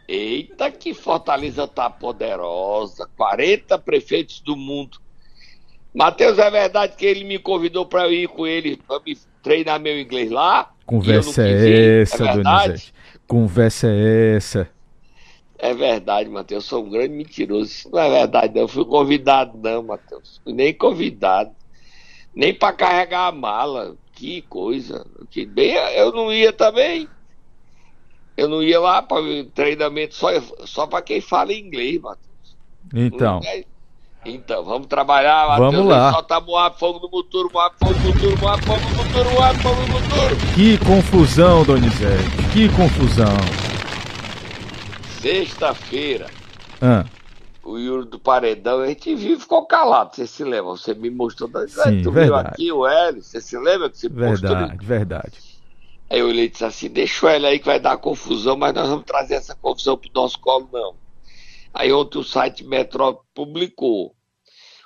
Eita, 0.07 0.71
que 0.71 0.93
Fortaleza 0.93 1.67
tá 1.67 1.89
poderosa. 1.89 3.09
40 3.17 3.79
prefeitos 3.79 4.41
do 4.41 4.57
mundo. 4.57 4.99
Matheus, 5.95 6.39
é 6.39 6.51
verdade 6.51 6.97
que 6.97 7.05
ele 7.05 7.25
me 7.25 7.39
convidou 7.39 7.85
para 7.85 8.07
eu 8.07 8.13
ir 8.13 8.29
com 8.29 8.47
ele 8.47 8.77
para 8.77 9.01
me 9.05 9.17
treinar 9.43 9.81
meu 9.81 9.99
inglês 9.99 10.31
lá. 10.31 10.73
Conversa 10.87 11.47
é 11.47 11.69
ir, 11.69 12.03
essa, 12.03 12.25
é? 12.25 12.37
Donizete. 12.37 12.95
Conversa 13.27 13.87
é 13.89 14.37
essa. 14.37 14.71
É 15.59 15.75
verdade, 15.75 16.29
Matheus. 16.29 16.65
Eu 16.65 16.69
sou 16.69 16.85
um 16.85 16.91
grande 16.91 17.15
mentiroso. 17.15 17.71
Isso 17.71 17.91
não 17.91 17.99
é 17.99 18.09
verdade, 18.09 18.55
não. 18.55 18.63
Eu 18.63 18.69
fui 18.69 18.85
convidado, 18.85 19.59
não, 19.59 19.83
Matheus. 19.83 20.41
Fui 20.43 20.53
nem 20.53 20.73
convidado. 20.73 21.51
Nem 22.35 22.55
para 22.55 22.73
carregar 22.73 23.27
a 23.27 23.33
mala. 23.33 23.97
Que 24.13 24.43
coisa. 24.43 25.07
Que 25.31 25.45
bem, 25.45 25.75
eu 25.97 26.13
não 26.13 26.33
ia 26.33 26.53
também. 26.53 27.09
Eu 28.37 28.49
não 28.49 28.63
ia 28.63 28.81
lá 28.81 29.03
para 29.03 29.23
treinamento 29.55 30.15
só, 30.15 30.29
só 30.65 30.87
para 30.87 31.03
quem 31.03 31.21
fala 31.21 31.53
inglês, 31.53 32.01
Matheus. 32.01 32.57
Então, 32.95 33.41
Não 33.41 33.49
é- 33.49 33.65
Então, 34.25 34.62
vamos 34.65 34.87
trabalhar, 34.87 35.49
Matheus. 35.49 35.75
Vamos 35.75 35.89
lá. 35.89 36.12
Solta 36.12 36.41
Moab, 36.41 36.79
fogo 36.79 36.99
no 37.00 37.11
motor, 37.11 37.50
Moab, 37.53 37.75
fogo 37.79 37.95
no 37.95 38.15
motor, 38.15 38.39
Moab, 38.39 38.62
fogo 38.67 38.81
no 38.81 38.97
motor, 38.97 39.33
Moab, 39.33 39.59
fogo 39.62 39.81
no 39.81 39.89
motor. 39.89 40.55
que 40.55 40.79
confusão, 40.79 41.65
Donizete. 41.65 42.31
Que 42.53 42.69
confusão. 42.69 43.37
Sexta-feira. 45.21 46.27
Ah, 46.83 47.05
o 47.62 47.79
Yuri 47.79 48.07
do 48.09 48.19
Paredão, 48.19 48.81
a 48.81 48.87
gente 48.89 49.15
viu 49.15 49.37
e 49.37 49.41
ficou 49.41 49.65
calado, 49.65 50.17
você 50.17 50.27
se 50.27 50.43
lembra? 50.43 50.73
Você 50.73 50.95
me 50.95 51.11
mostrou, 51.11 51.49
Sim, 51.69 52.03
tu 52.03 52.11
viu 52.11 52.12
verdade. 52.12 52.49
aqui 52.49 52.73
o 52.73 52.87
Hélio, 52.87 53.23
você 53.23 53.41
se 53.41 53.57
lembra 53.59 53.89
que 53.91 53.99
você 53.99 54.09
postou? 54.09 54.50
verdade, 54.50 54.85
verdade. 54.85 55.33
Aí 56.09 56.19
eu 56.19 56.27
olhei 56.27 56.47
e 56.47 56.49
disse 56.49 56.65
assim, 56.65 56.89
deixa 56.89 57.25
o 57.25 57.29
Hélio 57.29 57.47
aí 57.49 57.59
que 57.59 57.67
vai 57.67 57.79
dar 57.79 57.97
confusão, 57.97 58.57
mas 58.57 58.75
nós 58.75 58.89
vamos 58.89 59.05
trazer 59.05 59.35
essa 59.35 59.55
confusão 59.55 59.97
pro 59.97 60.11
nosso 60.15 60.39
colo, 60.41 60.69
não. 60.73 60.95
Aí 61.73 61.93
ontem 61.93 62.19
o 62.19 62.25
site 62.25 62.65
Metrópole 62.65 63.27
publicou 63.35 64.15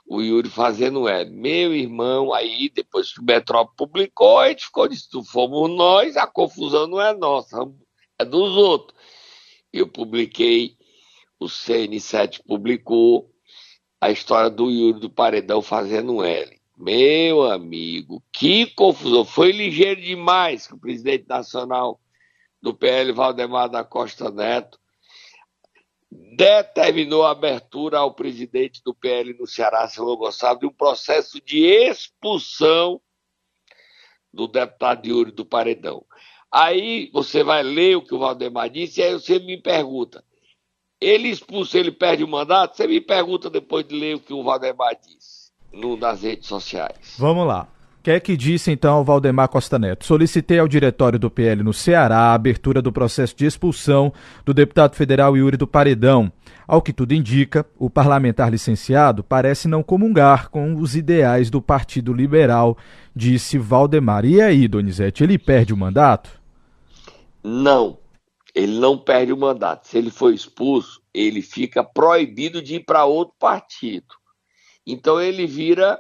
o 0.07 0.21
Yuri 0.21 0.51
fazendo 0.51 1.09
Hélio. 1.09 1.33
Meu 1.33 1.75
irmão, 1.75 2.33
aí 2.33 2.69
depois 2.69 3.13
que 3.13 3.21
o 3.21 3.25
Metrópole 3.25 3.77
publicou, 3.77 4.39
a 4.39 4.49
gente 4.49 4.67
ficou 4.67 4.87
disse, 4.87 5.09
fomos 5.31 5.71
nós, 5.71 6.17
a 6.17 6.27
confusão 6.27 6.87
não 6.87 7.01
é 7.01 7.15
nossa, 7.15 7.57
é 8.19 8.25
dos 8.25 8.57
outros. 8.57 8.99
Eu 9.73 9.89
publiquei 9.89 10.77
o 11.41 11.47
CN7 11.47 12.41
publicou 12.47 13.31
a 14.01 14.11
história 14.11 14.51
do 14.51 14.71
Yuri 14.71 15.01
do 15.01 15.11
Paredão 15.11 15.63
fazendo 15.63 16.23
L. 16.23 16.61
Meu 16.77 17.45
amigo, 17.45 18.23
que 18.33 18.67
confusão. 18.67 19.25
Foi 19.25 19.53
ligeiro 19.53 20.01
demais 20.01 20.67
que 20.67 20.75
o 20.75 20.79
presidente 20.79 21.27
nacional 21.29 22.01
do 22.61 22.75
PL, 22.75 23.13
Valdemar 23.13 23.69
da 23.69 23.85
Costa 23.85 24.31
Neto, 24.31 24.79
determinou 26.37 27.25
a 27.25 27.31
abertura 27.31 27.99
ao 27.99 28.15
presidente 28.15 28.83
do 28.85 28.95
PL 28.95 29.35
no 29.35 29.47
Ceará, 29.47 29.87
Silvio 29.89 30.17
Gonçalves, 30.17 30.61
de 30.61 30.67
um 30.67 30.73
processo 30.73 31.41
de 31.41 31.65
expulsão 31.65 33.01
do 34.33 34.47
deputado 34.47 35.07
Yuri 35.07 35.33
do 35.33 35.45
Paredão. 35.45 36.05
Aí 36.51 37.11
você 37.13 37.43
vai 37.43 37.63
ler 37.63 37.97
o 37.97 38.03
que 38.03 38.15
o 38.15 38.19
Valdemar 38.19 38.71
disse 38.71 39.01
e 39.01 39.05
aí 39.05 39.13
você 39.13 39.39
me 39.39 39.61
pergunta, 39.61 40.25
ele 41.01 41.29
expulsa, 41.29 41.79
ele 41.79 41.91
perde 41.91 42.23
o 42.23 42.29
mandato? 42.29 42.77
Você 42.77 42.87
me 42.87 43.01
pergunta 43.01 43.51
depois 43.51 43.87
de 43.87 43.95
ler 43.95 44.17
o 44.17 44.21
que 44.21 44.33
o 44.33 44.43
Valdemar 44.43 44.97
disse 45.01 45.53
no, 45.73 45.97
nas 45.97 46.23
redes 46.23 46.47
sociais. 46.47 47.17
Vamos 47.19 47.47
lá. 47.47 47.74
Que 48.05 48.11
é 48.11 48.21
que 48.21 48.37
disse 48.37 48.71
então 48.71 49.03
Valdemar 49.03 49.49
Costa 49.49 49.79
Neto? 49.79 50.05
Solicitei 50.05 50.59
ao 50.59 50.69
diretório 50.69 51.19
do 51.19 51.31
PL 51.31 51.63
no 51.63 51.73
Ceará 51.73 52.19
a 52.19 52.35
abertura 52.35 52.83
do 52.83 52.93
processo 52.93 53.35
de 53.35 53.47
expulsão 53.47 54.13
do 54.45 54.53
deputado 54.53 54.95
federal 54.95 55.35
Yuri 55.35 55.57
do 55.57 55.67
Paredão. 55.67 56.31
Ao 56.69 56.83
que 56.83 56.93
tudo 56.93 57.15
indica, 57.15 57.65
o 57.79 57.89
parlamentar 57.89 58.51
licenciado 58.51 59.25
parece 59.25 59.69
não 59.69 59.83
comungar 59.83 60.51
com 60.51 60.75
os 60.75 60.95
ideais 60.95 61.49
do 61.49 61.63
Partido 61.63 62.13
Liberal, 62.13 62.77
disse 63.17 63.57
Valdemar. 63.57 64.27
E 64.27 64.39
aí, 64.39 64.69
Donizete, 64.69 65.25
ele 65.25 65.39
perde 65.39 65.73
o 65.73 65.77
mandato? 65.79 66.39
Não, 67.43 67.97
ele 68.55 68.79
não 68.79 68.99
perde 68.99 69.33
o 69.33 69.37
mandato. 69.39 69.89
Se 69.89 69.97
ele 69.97 70.11
for 70.11 70.31
expulso, 70.31 71.01
ele 71.15 71.41
fica 71.41 71.83
proibido 71.83 72.61
de 72.61 72.75
ir 72.75 72.85
para 72.85 73.07
outro 73.07 73.35
partido. 73.41 74.15
Então 74.87 75.19
ele 75.19 75.47
vira 75.47 75.99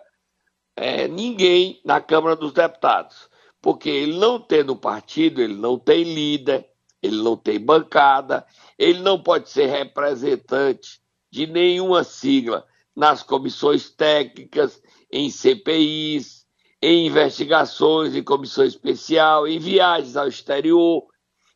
é, 0.76 1.08
ninguém 1.08 1.80
na 1.84 2.00
Câmara 2.00 2.36
dos 2.36 2.52
Deputados. 2.52 3.28
Porque 3.60 3.88
ele 3.88 4.18
não 4.18 4.38
tendo 4.38 4.76
partido, 4.76 5.40
ele 5.40 5.54
não 5.54 5.78
tem 5.78 6.04
líder, 6.04 6.68
ele 7.02 7.22
não 7.22 7.36
tem 7.36 7.58
bancada, 7.58 8.46
ele 8.78 9.00
não 9.00 9.22
pode 9.22 9.50
ser 9.50 9.66
representante 9.66 11.00
de 11.30 11.46
nenhuma 11.46 12.04
sigla 12.04 12.66
nas 12.94 13.22
comissões 13.22 13.90
técnicas, 13.90 14.80
em 15.10 15.30
CPIs, 15.30 16.46
em 16.80 17.06
investigações, 17.06 18.14
em 18.14 18.22
comissão 18.22 18.64
especial, 18.64 19.48
em 19.48 19.58
viagens 19.58 20.16
ao 20.16 20.28
exterior. 20.28 21.06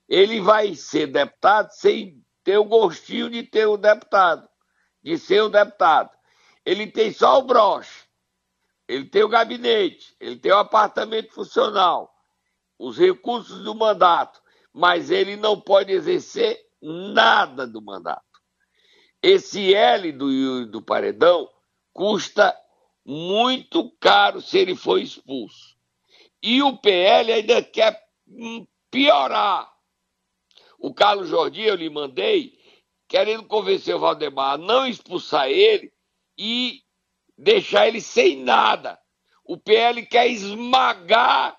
Ele 0.08 0.40
vai 0.40 0.74
ser 0.74 1.06
deputado 1.08 1.70
sem 1.72 2.22
ter 2.42 2.56
o 2.56 2.64
gostinho 2.64 3.28
de 3.28 3.42
ter 3.42 3.68
um 3.68 3.76
deputado, 3.76 4.48
de 5.02 5.18
ser 5.18 5.42
um 5.42 5.50
deputado. 5.50 6.10
Ele 6.64 6.86
tem 6.86 7.12
só 7.12 7.38
o 7.38 7.42
broche, 7.42 8.07
ele 8.88 9.04
tem 9.04 9.22
o 9.22 9.28
gabinete, 9.28 10.16
ele 10.18 10.36
tem 10.36 10.50
o 10.50 10.56
apartamento 10.56 11.32
funcional, 11.34 12.12
os 12.78 12.96
recursos 12.96 13.62
do 13.62 13.74
mandato, 13.74 14.40
mas 14.72 15.10
ele 15.10 15.36
não 15.36 15.60
pode 15.60 15.92
exercer 15.92 16.58
nada 16.80 17.66
do 17.66 17.82
mandato. 17.82 18.24
Esse 19.22 19.74
L 19.74 20.12
do, 20.12 20.66
do 20.66 20.80
paredão 20.80 21.50
custa 21.92 22.56
muito 23.04 23.90
caro 23.98 24.40
se 24.40 24.58
ele 24.58 24.74
for 24.74 24.98
expulso. 24.98 25.76
E 26.42 26.62
o 26.62 26.76
PL 26.78 27.32
ainda 27.32 27.62
quer 27.62 28.00
piorar. 28.90 29.72
O 30.78 30.94
Carlos 30.94 31.28
Jordi, 31.28 31.62
eu 31.62 31.74
lhe 31.74 31.90
mandei, 31.90 32.56
querendo 33.08 33.44
convencer 33.44 33.96
o 33.96 33.98
Valdemar 33.98 34.54
a 34.54 34.58
não 34.58 34.86
expulsar 34.86 35.48
ele 35.48 35.92
e 36.38 36.82
deixar 37.38 37.86
ele 37.86 38.00
sem 38.00 38.42
nada. 38.42 38.98
O 39.44 39.56
PL 39.56 40.04
quer 40.04 40.26
esmagar, 40.26 41.56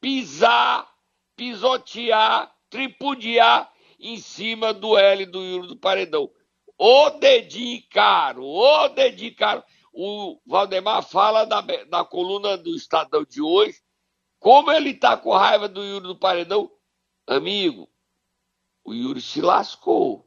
pisar, 0.00 0.90
pisotear, 1.36 2.52
tripudiar 2.70 3.70
em 4.00 4.16
cima 4.16 4.72
do 4.72 4.96
L 4.96 5.26
do 5.26 5.42
Yuri 5.42 5.68
do 5.68 5.76
Paredão. 5.76 6.30
O 6.78 7.10
dedinho 7.10 7.82
caro, 7.90 8.44
o 8.44 8.88
dedinho 8.88 9.36
caro. 9.36 9.62
O 9.92 10.40
Valdemar 10.46 11.02
fala 11.02 11.44
da, 11.44 11.60
da 11.60 12.04
coluna 12.04 12.56
do 12.56 12.74
Estadão 12.74 13.24
de 13.24 13.40
hoje, 13.40 13.80
como 14.38 14.70
ele 14.70 14.92
tá 14.92 15.16
com 15.16 15.32
raiva 15.32 15.68
do 15.68 15.82
Yuri 15.82 16.06
do 16.06 16.18
Paredão. 16.18 16.70
Amigo, 17.26 17.88
o 18.84 18.92
Yuri 18.92 19.20
se 19.20 19.40
lascou. 19.40 20.25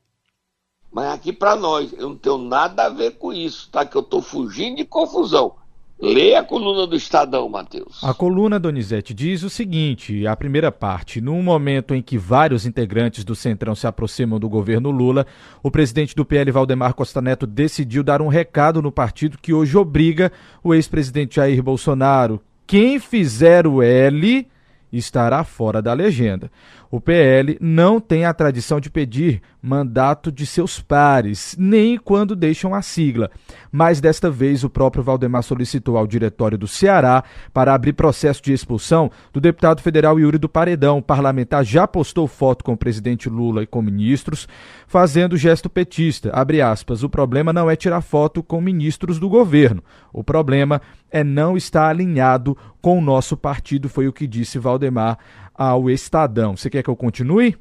Mas 0.92 1.14
aqui 1.14 1.32
para 1.32 1.56
nós, 1.56 1.94
eu 1.94 2.10
não 2.10 2.16
tenho 2.16 2.38
nada 2.38 2.86
a 2.86 2.90
ver 2.90 3.12
com 3.12 3.32
isso, 3.32 3.70
tá? 3.72 3.86
Que 3.86 3.96
eu 3.96 4.04
tô 4.04 4.22
fugindo 4.22 4.78
de 4.78 4.86
confusão. 4.86 5.54
Leia 6.02 6.40
a 6.40 6.44
coluna 6.44 6.88
do 6.88 6.96
Estadão, 6.96 7.50
Matheus. 7.50 8.02
A 8.02 8.14
coluna 8.14 8.58
Donizete 8.58 9.14
diz 9.14 9.44
o 9.44 9.50
seguinte: 9.50 10.26
a 10.26 10.34
primeira 10.34 10.72
parte, 10.72 11.20
num 11.20 11.44
momento 11.44 11.94
em 11.94 12.02
que 12.02 12.18
vários 12.18 12.66
integrantes 12.66 13.26
do 13.26 13.36
Centrão 13.36 13.76
se 13.76 13.86
aproximam 13.86 14.40
do 14.40 14.48
governo 14.48 14.92
Lula, 14.92 15.28
o 15.62 15.70
presidente 15.70 16.16
do 16.16 16.24
PL, 16.24 16.52
Valdemar 16.52 16.94
Costa 16.94 17.22
Neto, 17.22 17.46
decidiu 17.46 18.02
dar 18.02 18.22
um 18.22 18.30
recado 18.30 18.82
no 18.82 18.94
partido 18.94 19.38
que 19.42 19.54
hoje 19.54 19.78
obriga 19.78 20.32
o 20.64 20.74
ex-presidente 20.74 21.36
Jair 21.36 21.62
Bolsonaro. 21.62 22.42
Quem 22.66 22.98
fizer 22.98 23.68
o 23.68 23.82
L 23.82 24.48
estará 24.92 25.44
fora 25.44 25.82
da 25.82 25.94
legenda. 25.94 26.52
O 26.92 27.00
PL 27.00 27.56
não 27.62 28.00
tem 28.00 28.26
a 28.26 28.34
tradição 28.34 28.80
de 28.80 28.90
pedir 28.90 29.42
mandato 29.62 30.32
de 30.32 30.46
seus 30.46 30.80
pares, 30.80 31.56
nem 31.60 31.98
quando 31.98 32.36
deixam 32.36 32.74
a 32.74 32.82
sigla. 32.82 33.30
Mas 33.72 34.02
desta 34.02 34.32
vez 34.32 34.64
o 34.64 34.70
próprio 34.70 35.04
Valdemar 35.04 35.44
solicitou 35.44 35.98
ao 35.98 36.08
diretório 36.08 36.58
do 36.58 36.68
Ceará 36.68 37.24
para 37.54 37.74
abrir 37.74 37.94
processo 37.94 38.42
de 38.42 38.54
expulsão 38.54 39.12
do 39.32 39.40
deputado 39.40 39.82
federal 39.82 40.20
Yuri 40.20 40.38
do 40.40 40.50
Paredão. 40.50 40.98
O 40.98 41.04
parlamentar 41.04 41.64
já 41.64 41.88
postou 41.88 42.28
foto 42.28 42.64
com 42.64 42.74
o 42.74 42.78
presidente 42.78 43.30
Lula 43.30 43.62
e 43.62 43.68
com 43.68 43.82
ministros, 43.82 44.48
fazendo 44.88 45.38
gesto 45.38 45.70
petista. 45.70 46.32
Abre 46.34 46.62
aspas. 46.62 47.04
O 47.04 47.10
problema 47.10 47.54
não 47.54 47.70
é 47.70 47.76
tirar 47.76 48.02
foto 48.02 48.42
com 48.42 48.60
ministros 48.60 49.20
do 49.20 49.30
governo. 49.30 49.84
O 50.12 50.24
problema 50.24 50.78
é 50.78 50.99
não 51.24 51.58
estar 51.58 51.90
alinhado 51.90 52.58
com 52.82 52.98
o 52.98 53.02
nosso 53.02 53.36
partido, 53.36 53.90
foi 53.90 54.08
o 54.08 54.14
que 54.14 54.28
disse 54.28 54.60
Valdemar 54.60 55.18
ao 55.54 55.90
Estadão. 55.90 56.56
Você 56.56 56.70
quer 56.70 56.84
que 56.84 56.90
eu 56.90 56.96
continue? 56.96 57.58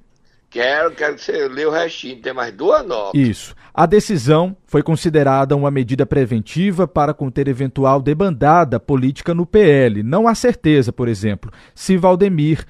Quero, 0.51 0.93
quero 0.93 1.15
que 1.15 1.21
você 1.21 1.47
lê 1.47 1.67
o 1.67 1.71
restinho, 1.71 2.23
tem 2.23 2.33
mais 2.33 2.55
duas 2.55 2.87
notas. 2.87 3.21
Isso. 3.21 3.55
A 3.75 3.85
decisão 3.85 4.57
foi 4.65 4.83
considerada 4.83 5.55
uma 5.55 5.71
medida 5.71 6.07
preventiva 6.07 6.89
para 6.89 7.13
conter 7.13 7.49
eventual 7.49 8.01
debandada 8.01 8.81
política 8.81 9.35
no 9.35 9.45
PL. 9.45 10.03
Não 10.03 10.27
há 10.27 10.35
certeza, 10.35 10.91
por 10.91 11.07
exemplo, 11.07 11.51
se 11.75 11.99
Valdemir 11.99 12.65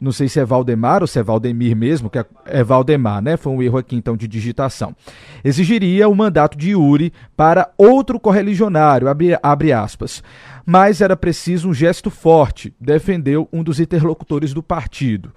não 0.00 0.12
sei 0.12 0.28
se 0.28 0.40
é 0.40 0.44
Valdemar 0.44 1.02
ou 1.02 1.06
se 1.06 1.18
é 1.18 1.22
Valdemir 1.22 1.76
mesmo, 1.76 2.08
que 2.08 2.18
é, 2.18 2.24
é 2.46 2.64
Valdemar, 2.64 3.20
né? 3.20 3.36
Foi 3.36 3.52
um 3.52 3.62
erro 3.62 3.78
aqui 3.78 3.94
então 3.94 4.16
de 4.16 4.26
digitação. 4.26 4.96
Exigiria 5.44 6.08
o 6.08 6.14
mandato 6.14 6.56
de 6.56 6.70
Yuri 6.70 7.12
para 7.36 7.70
outro 7.76 8.18
correligionário, 8.18 9.08
abre, 9.08 9.38
abre 9.42 9.72
aspas. 9.72 10.22
Mas 10.64 11.00
era 11.00 11.16
preciso 11.16 11.68
um 11.68 11.74
gesto 11.74 12.10
forte, 12.10 12.72
defendeu 12.80 13.48
um 13.52 13.62
dos 13.62 13.80
interlocutores 13.80 14.54
do 14.54 14.62
partido. 14.62 15.32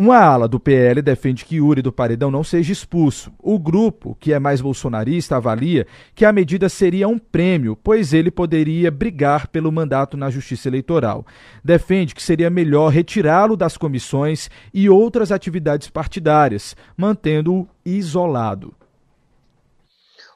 Uma 0.00 0.20
ala 0.20 0.46
do 0.46 0.60
PL 0.60 1.02
defende 1.02 1.44
que 1.44 1.56
Yuri 1.56 1.82
do 1.82 1.90
Paredão 1.90 2.30
não 2.30 2.44
seja 2.44 2.72
expulso. 2.72 3.32
O 3.36 3.58
grupo, 3.58 4.16
que 4.20 4.32
é 4.32 4.38
mais 4.38 4.60
bolsonarista, 4.60 5.34
avalia 5.34 5.88
que 6.14 6.24
a 6.24 6.32
medida 6.32 6.68
seria 6.68 7.08
um 7.08 7.18
prêmio, 7.18 7.74
pois 7.74 8.12
ele 8.12 8.30
poderia 8.30 8.92
brigar 8.92 9.48
pelo 9.48 9.72
mandato 9.72 10.16
na 10.16 10.30
Justiça 10.30 10.68
Eleitoral. 10.68 11.26
Defende 11.64 12.14
que 12.14 12.22
seria 12.22 12.48
melhor 12.48 12.90
retirá-lo 12.90 13.56
das 13.56 13.76
comissões 13.76 14.48
e 14.72 14.88
outras 14.88 15.32
atividades 15.32 15.90
partidárias, 15.90 16.76
mantendo-o 16.96 17.68
isolado. 17.84 18.72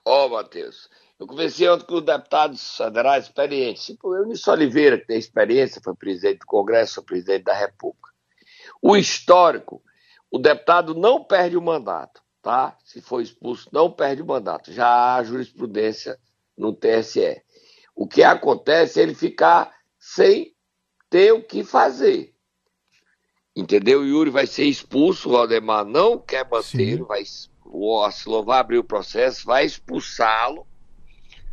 Ó, 0.05 0.27
oh, 0.27 0.29
Matheus, 0.31 0.91
eu 1.21 1.25
conversei 1.29 1.69
ontem 1.69 1.87
com 1.87 2.03
deputados 2.03 2.77
federais 2.77 3.27
experientes, 3.27 3.87
tipo 3.87 4.09
o 4.09 4.17
Eunice 4.17 4.51
Oliveira, 4.51 4.99
que 4.99 5.07
tem 5.07 5.19
experiência, 5.19 5.81
foi 5.81 5.95
presidente 5.95 6.41
do 6.41 6.47
Congresso, 6.47 6.97
foi 6.97 7.05
presidente 7.05 7.45
da 7.45 7.55
República. 7.55 8.12
O 8.83 8.97
histórico, 8.97 9.81
o 10.29 10.39
deputado 10.39 10.93
não 10.93 11.23
perde 11.23 11.57
o 11.57 11.63
mandato, 11.63 12.21
tá? 12.43 12.77
Se 12.85 13.01
for 13.01 13.23
expulso, 13.23 13.69
não 13.71 13.93
perde 13.93 14.23
o 14.23 14.27
mandato. 14.27 14.73
Já 14.73 15.15
há 15.15 15.23
jurisprudência 15.23 16.19
no 16.59 16.73
TSE. 16.73 17.41
O 17.95 18.09
que 18.09 18.25
acontece 18.25 18.99
é 18.99 19.05
ele 19.05 19.15
ficar 19.15 19.73
sem 20.01 20.53
ter 21.09 21.31
o 21.33 21.45
que 21.45 21.63
fazer. 21.63 22.35
Entendeu? 23.55 24.01
O 24.01 24.07
Yuri 24.07 24.31
vai 24.31 24.47
ser 24.47 24.65
expulso, 24.65 25.29
o 25.29 25.33
Valdemar 25.33 25.85
não 25.85 26.19
quer 26.19 26.49
manter, 26.49 27.03
vai, 27.05 27.23
o 27.65 27.95
Oslo 27.95 28.43
vai 28.43 28.59
abrir 28.59 28.79
o 28.79 28.85
processo, 28.85 29.45
vai 29.45 29.67
expulsá-lo. 29.67 30.67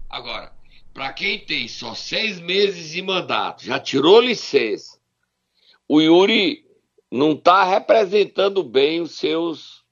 Agora, 0.09 0.51
para 0.93 1.13
quem 1.13 1.45
tem 1.45 1.67
só 1.67 1.93
seis 1.93 2.39
meses 2.39 2.91
de 2.91 3.01
mandato, 3.01 3.65
já 3.65 3.79
tirou 3.79 4.21
licença, 4.21 4.97
o 5.87 5.99
Yuri 6.01 6.68
não 7.11 7.31
está 7.31 7.63
representando 7.63 8.63
bem 8.63 9.01
os 9.01 9.17
seus 9.17 9.83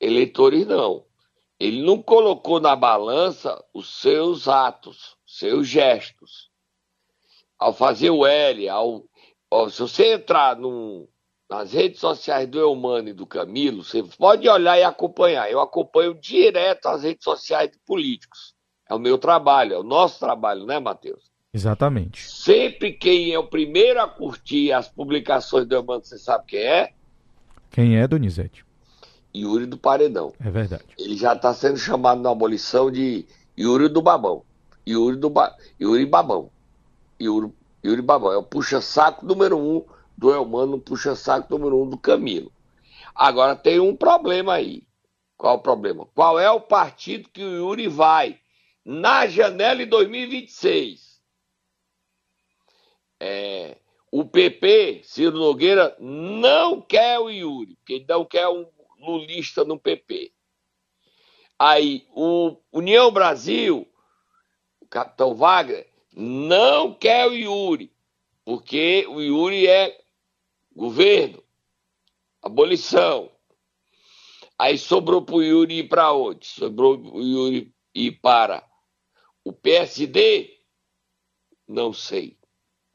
eleitores, 0.00 0.66
não. 0.66 1.06
Ele 1.58 1.82
não 1.82 2.02
colocou 2.02 2.60
na 2.60 2.74
balança 2.74 3.64
os 3.72 4.00
seus 4.00 4.48
atos, 4.48 5.16
seus 5.26 5.66
gestos. 5.68 6.50
Ao 7.58 7.72
fazer 7.72 8.10
o 8.10 8.26
L, 8.26 8.68
ao, 8.68 9.04
se 9.70 9.80
você 9.80 10.14
entrar 10.14 10.56
no, 10.56 11.08
nas 11.48 11.72
redes 11.72 12.00
sociais 12.00 12.48
do 12.48 12.58
Eumano 12.58 13.10
e 13.10 13.12
do 13.12 13.26
Camilo, 13.26 13.84
você 13.84 14.02
pode 14.18 14.48
olhar 14.48 14.78
e 14.78 14.82
acompanhar. 14.82 15.50
Eu 15.50 15.60
acompanho 15.60 16.14
direto 16.14 16.86
as 16.86 17.04
redes 17.04 17.22
sociais 17.22 17.70
de 17.70 17.78
políticos. 17.86 18.54
É 18.90 18.94
o 18.94 18.98
meu 18.98 19.16
trabalho, 19.16 19.74
é 19.74 19.78
o 19.78 19.84
nosso 19.84 20.18
trabalho, 20.18 20.66
né, 20.66 20.78
Matheus? 20.78 21.31
Exatamente. 21.54 22.30
Sempre 22.30 22.92
quem 22.92 23.32
é 23.32 23.38
o 23.38 23.46
primeiro 23.46 24.00
a 24.00 24.08
curtir 24.08 24.72
as 24.72 24.88
publicações 24.88 25.66
do 25.66 25.74
Eumano, 25.74 26.02
você 26.02 26.16
sabe 26.16 26.44
quem 26.46 26.60
é? 26.60 26.92
Quem 27.70 27.98
é, 27.98 28.08
Donizete? 28.08 28.64
Yuri 29.36 29.66
do 29.66 29.76
Paredão. 29.76 30.32
É 30.40 30.50
verdade. 30.50 30.84
Ele 30.98 31.14
já 31.14 31.34
está 31.34 31.52
sendo 31.52 31.76
chamado 31.76 32.22
na 32.22 32.30
abolição 32.30 32.90
de 32.90 33.26
Yuri 33.58 33.88
do 33.90 34.00
Babão. 34.00 34.42
Yuri 34.88 35.16
do 35.16 35.28
ba... 35.28 35.54
Yuri 35.78 36.06
Babão. 36.06 36.50
Yuri, 37.20 37.52
Yuri 37.84 38.02
Babão. 38.02 38.32
É 38.32 38.36
o 38.38 38.42
puxa-saco 38.42 39.24
número 39.26 39.58
um 39.58 39.84
do 40.16 40.32
Elmano, 40.32 40.78
puxa-saco 40.78 41.46
número 41.50 41.82
um 41.82 41.88
do 41.88 41.98
Camilo. 41.98 42.50
Agora 43.14 43.54
tem 43.54 43.78
um 43.78 43.94
problema 43.94 44.54
aí. 44.54 44.84
Qual 45.36 45.56
o 45.56 45.60
problema? 45.60 46.06
Qual 46.14 46.40
é 46.40 46.50
o 46.50 46.60
partido 46.60 47.28
que 47.28 47.42
o 47.42 47.56
Yuri 47.56 47.88
vai 47.88 48.38
na 48.84 49.26
janela 49.26 49.82
em 49.82 49.86
2026? 49.86 51.11
É, 53.24 53.76
o 54.10 54.24
PP, 54.24 55.02
Ciro 55.04 55.38
Nogueira, 55.38 55.96
não 56.00 56.80
quer 56.80 57.20
o 57.20 57.30
Yuri, 57.30 57.76
porque 57.76 58.04
não 58.08 58.24
quer 58.24 58.48
um 58.48 58.66
lulista 58.98 59.62
no 59.62 59.78
PP. 59.78 60.32
Aí, 61.56 62.04
o 62.10 62.56
União 62.72 63.12
Brasil, 63.12 63.86
o 64.80 64.86
capitão 64.88 65.36
Wagner, 65.36 65.88
não 66.12 66.92
quer 66.92 67.28
o 67.28 67.32
Yuri, 67.32 67.92
porque 68.44 69.06
o 69.06 69.20
Yuri 69.20 69.68
é 69.68 70.04
governo, 70.74 71.40
abolição. 72.42 73.30
Aí 74.58 74.76
sobrou 74.76 75.22
para 75.22 75.36
o 75.36 75.44
Yuri 75.44 75.78
ir 75.78 75.88
para 75.88 76.12
onde? 76.12 76.44
Sobrou 76.44 76.98
o 76.98 77.22
Yuri 77.22 77.72
ir 77.94 78.18
para 78.20 78.68
o 79.44 79.52
PSD? 79.52 80.58
Não 81.68 81.92
sei. 81.92 82.41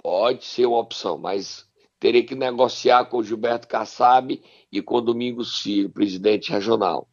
Pode 0.02 0.46
ser 0.46 0.66
uma 0.66 0.80
opção, 0.80 1.18
mas 1.18 1.68
teria 2.00 2.24
que 2.24 2.36
negociar 2.36 3.06
com 3.06 3.18
o 3.18 3.24
Gilberto 3.24 3.68
Kassab 3.68 4.42
e 4.72 4.82
com 4.82 4.96
o 4.96 5.02
Domingos 5.02 5.60
Filho, 5.60 5.90
presidente 5.90 6.52
regional. 6.52 7.10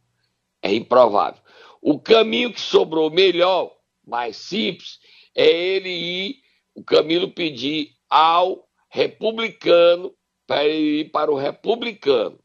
É 0.63 0.73
improvável. 0.73 1.43
O 1.81 1.99
caminho 1.99 2.53
que 2.53 2.61
sobrou 2.61 3.11
melhor, 3.11 3.75
mais 4.07 4.37
simples, 4.37 4.99
é 5.35 5.47
ele 5.47 5.89
ir, 5.89 6.37
o 6.75 6.83
Camilo 6.83 7.33
pedir 7.33 7.91
ao 8.09 8.69
republicano 8.89 10.15
para 10.47 10.65
ele 10.65 11.01
ir 11.01 11.11
para 11.11 11.33
o 11.33 11.37
republicano. 11.37 12.39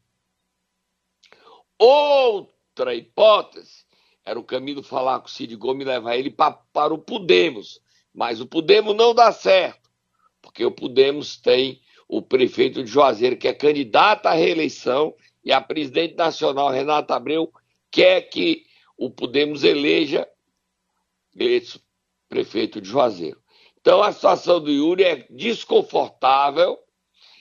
Outra 1.78 2.94
hipótese 2.94 3.84
era 4.24 4.38
o 4.38 4.44
Camilo 4.44 4.82
falar 4.82 5.20
com 5.20 5.26
o 5.26 5.30
Cid 5.30 5.54
Gomes 5.56 5.86
e 5.86 5.88
levar 5.88 6.16
ele 6.16 6.30
para 6.30 6.92
o 6.92 6.98
Podemos. 6.98 7.80
Mas 8.12 8.40
o 8.40 8.46
Podemos 8.46 8.94
não 8.94 9.14
dá 9.14 9.32
certo 9.32 9.89
porque 10.42 10.64
o 10.64 10.70
Podemos 10.70 11.36
tem 11.36 11.80
o 12.08 12.20
prefeito 12.20 12.82
de 12.82 12.90
Juazeiro, 12.90 13.36
que 13.36 13.48
é 13.48 13.54
candidato 13.54 14.26
à 14.26 14.32
reeleição, 14.32 15.14
e 15.44 15.52
a 15.52 15.60
presidente 15.60 16.16
nacional, 16.16 16.70
Renata 16.70 17.14
Abreu, 17.14 17.52
quer 17.90 18.22
que 18.22 18.64
o 18.96 19.10
Podemos 19.10 19.64
eleja 19.64 20.28
esse 21.34 21.80
prefeito 22.28 22.80
de 22.80 22.88
Juazeiro. 22.88 23.40
Então 23.80 24.02
a 24.02 24.12
situação 24.12 24.60
do 24.60 24.70
Yuri 24.70 25.04
é 25.04 25.26
desconfortável, 25.30 26.78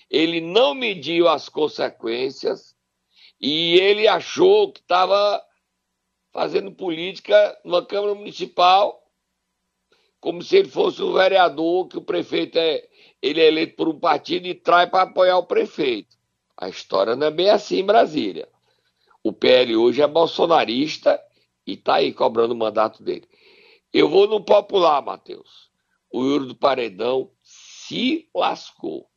ele 0.10 0.40
não 0.40 0.74
mediu 0.74 1.28
as 1.28 1.50
consequências 1.50 2.76
e 3.40 3.76
ele 3.80 4.08
achou 4.08 4.72
que 4.72 4.80
estava 4.80 5.44
fazendo 6.32 6.72
política 6.72 7.60
numa 7.64 7.86
Câmara 7.86 8.16
Municipal 8.16 8.99
como 10.20 10.42
se 10.42 10.58
ele 10.58 10.70
fosse 10.70 11.02
um 11.02 11.14
vereador, 11.14 11.88
que 11.88 11.98
o 11.98 12.02
prefeito 12.02 12.58
é, 12.58 12.84
ele 13.22 13.42
é 13.42 13.48
eleito 13.48 13.76
por 13.76 13.88
um 13.88 14.00
partido 14.00 14.48
e 14.48 14.54
traz 14.54 14.90
para 14.90 15.04
apoiar 15.04 15.38
o 15.38 15.46
prefeito. 15.46 16.18
A 16.58 16.68
história 16.68 17.16
não 17.16 17.28
é 17.28 17.32
bem 17.32 17.50
assim 17.50 17.80
em 17.80 17.86
Brasília. 17.86 18.48
O 19.24 19.32
PL 19.32 19.76
hoje 19.76 20.02
é 20.02 20.08
bolsonarista 20.08 21.22
e 21.66 21.74
está 21.74 21.96
aí 21.96 22.14
cobrando 22.14 22.54
o 22.54 22.58
mandato 22.58 23.04
dele. 23.04 23.28
Eu 23.94 24.10
vou 24.10 24.28
no 24.28 24.44
popular, 24.44 25.02
Matheus. 25.02 25.70
O 26.12 26.24
Yuri 26.24 26.48
do 26.48 26.56
Paredão 26.56 27.32
se 27.44 28.30
lascou. 28.36 29.08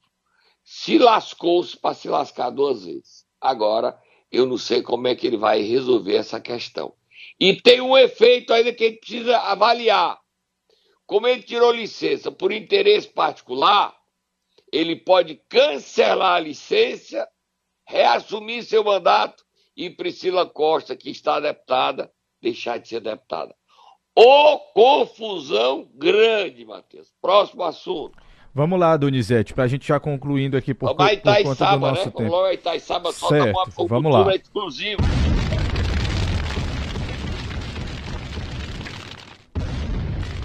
Se 0.64 0.98
lascou-se 0.98 1.76
para 1.76 1.94
se 1.94 2.08
lascar 2.08 2.50
duas 2.50 2.84
vezes. 2.84 3.26
Agora, 3.40 3.98
eu 4.30 4.46
não 4.46 4.56
sei 4.56 4.82
como 4.82 5.08
é 5.08 5.14
que 5.14 5.26
ele 5.26 5.36
vai 5.36 5.62
resolver 5.62 6.16
essa 6.16 6.40
questão. 6.40 6.94
E 7.38 7.60
tem 7.60 7.80
um 7.80 7.96
efeito 7.96 8.52
ainda 8.52 8.72
que 8.72 8.84
ele 8.84 8.96
precisa 8.96 9.36
avaliar. 9.38 10.21
Como 11.12 11.28
ele 11.28 11.42
tirou 11.42 11.70
licença 11.70 12.32
por 12.32 12.50
interesse 12.50 13.06
particular, 13.06 13.94
ele 14.72 14.96
pode 14.96 15.38
cancelar 15.46 16.36
a 16.36 16.40
licença, 16.40 17.28
reassumir 17.86 18.64
seu 18.64 18.82
mandato 18.82 19.44
e 19.76 19.90
Priscila 19.90 20.46
Costa, 20.46 20.96
que 20.96 21.10
está 21.10 21.38
deputada, 21.38 22.10
deixar 22.40 22.78
de 22.78 22.88
ser 22.88 23.00
deputada. 23.00 23.54
Ô 24.16 24.58
confusão 24.72 25.86
grande, 25.94 26.64
Matheus. 26.64 27.12
Próximo 27.20 27.62
assunto. 27.62 28.16
Vamos 28.54 28.80
lá, 28.80 28.96
Donizete, 28.96 29.52
para 29.52 29.64
a 29.64 29.68
gente 29.68 29.86
já 29.86 30.00
concluindo 30.00 30.56
aqui 30.56 30.72
por, 30.72 30.94
Vamos 30.96 31.16
por, 31.16 31.20
por 31.20 31.42
conta 31.42 31.66
do 31.66 31.72
né? 31.72 31.88
nosso 31.90 32.04
tempo. 32.04 32.18
Vamos 32.22 32.32
lá, 32.32 32.54
Itaiçaba, 32.54 33.12
certo, 33.12 33.86
vamos 33.86 34.10
lá. 34.10 34.34
exclusivo. 34.34 35.02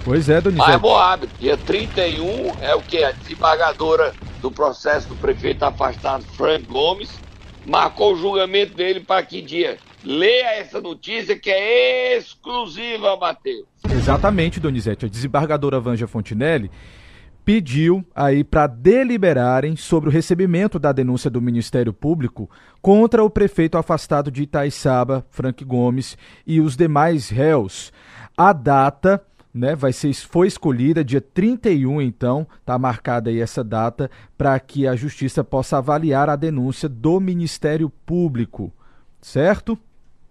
Pois 0.08 0.26
é, 0.26 0.40
Donizete. 0.40 0.70
Mas 0.70 0.80
Moab, 0.80 1.28
dia 1.38 1.54
31 1.54 2.62
é 2.62 2.74
o 2.74 2.80
que? 2.80 3.04
A 3.04 3.12
desembargadora 3.12 4.14
do 4.40 4.50
processo 4.50 5.06
do 5.06 5.14
prefeito 5.16 5.62
afastado 5.64 6.24
Frank 6.32 6.64
Gomes 6.64 7.10
marcou 7.66 8.14
o 8.14 8.16
julgamento 8.16 8.74
dele 8.74 9.00
para 9.00 9.22
que 9.22 9.42
dia? 9.42 9.76
Leia 10.02 10.60
essa 10.60 10.80
notícia 10.80 11.38
que 11.38 11.50
é 11.50 12.16
exclusiva, 12.16 13.18
Matheus. 13.18 13.66
Exatamente, 13.84 14.58
Donizete. 14.58 15.04
A 15.04 15.08
desembargadora 15.10 15.78
Vanja 15.78 16.06
Fontinelli 16.06 16.70
pediu 17.44 18.02
aí 18.14 18.42
para 18.42 18.66
deliberarem 18.66 19.76
sobre 19.76 20.08
o 20.08 20.12
recebimento 20.12 20.78
da 20.78 20.90
denúncia 20.90 21.28
do 21.28 21.42
Ministério 21.42 21.92
Público 21.92 22.48
contra 22.80 23.22
o 23.22 23.28
prefeito 23.28 23.76
afastado 23.76 24.30
de 24.30 24.44
Itaiçaba, 24.44 25.26
Frank 25.28 25.62
Gomes, 25.66 26.16
e 26.46 26.62
os 26.62 26.78
demais 26.78 27.28
réus. 27.28 27.92
A 28.34 28.54
data 28.54 29.22
né, 29.58 29.74
vai 29.74 29.92
ser 29.92 30.14
foi 30.14 30.46
escolhida 30.46 31.04
dia 31.04 31.20
31, 31.20 32.00
então, 32.00 32.46
tá 32.64 32.78
marcada 32.78 33.28
aí 33.28 33.40
essa 33.40 33.64
data 33.64 34.10
para 34.36 34.58
que 34.60 34.86
a 34.86 34.94
justiça 34.94 35.42
possa 35.42 35.78
avaliar 35.78 36.30
a 36.30 36.36
denúncia 36.36 36.88
do 36.88 37.18
Ministério 37.18 37.90
Público, 38.06 38.72
certo? 39.20 39.78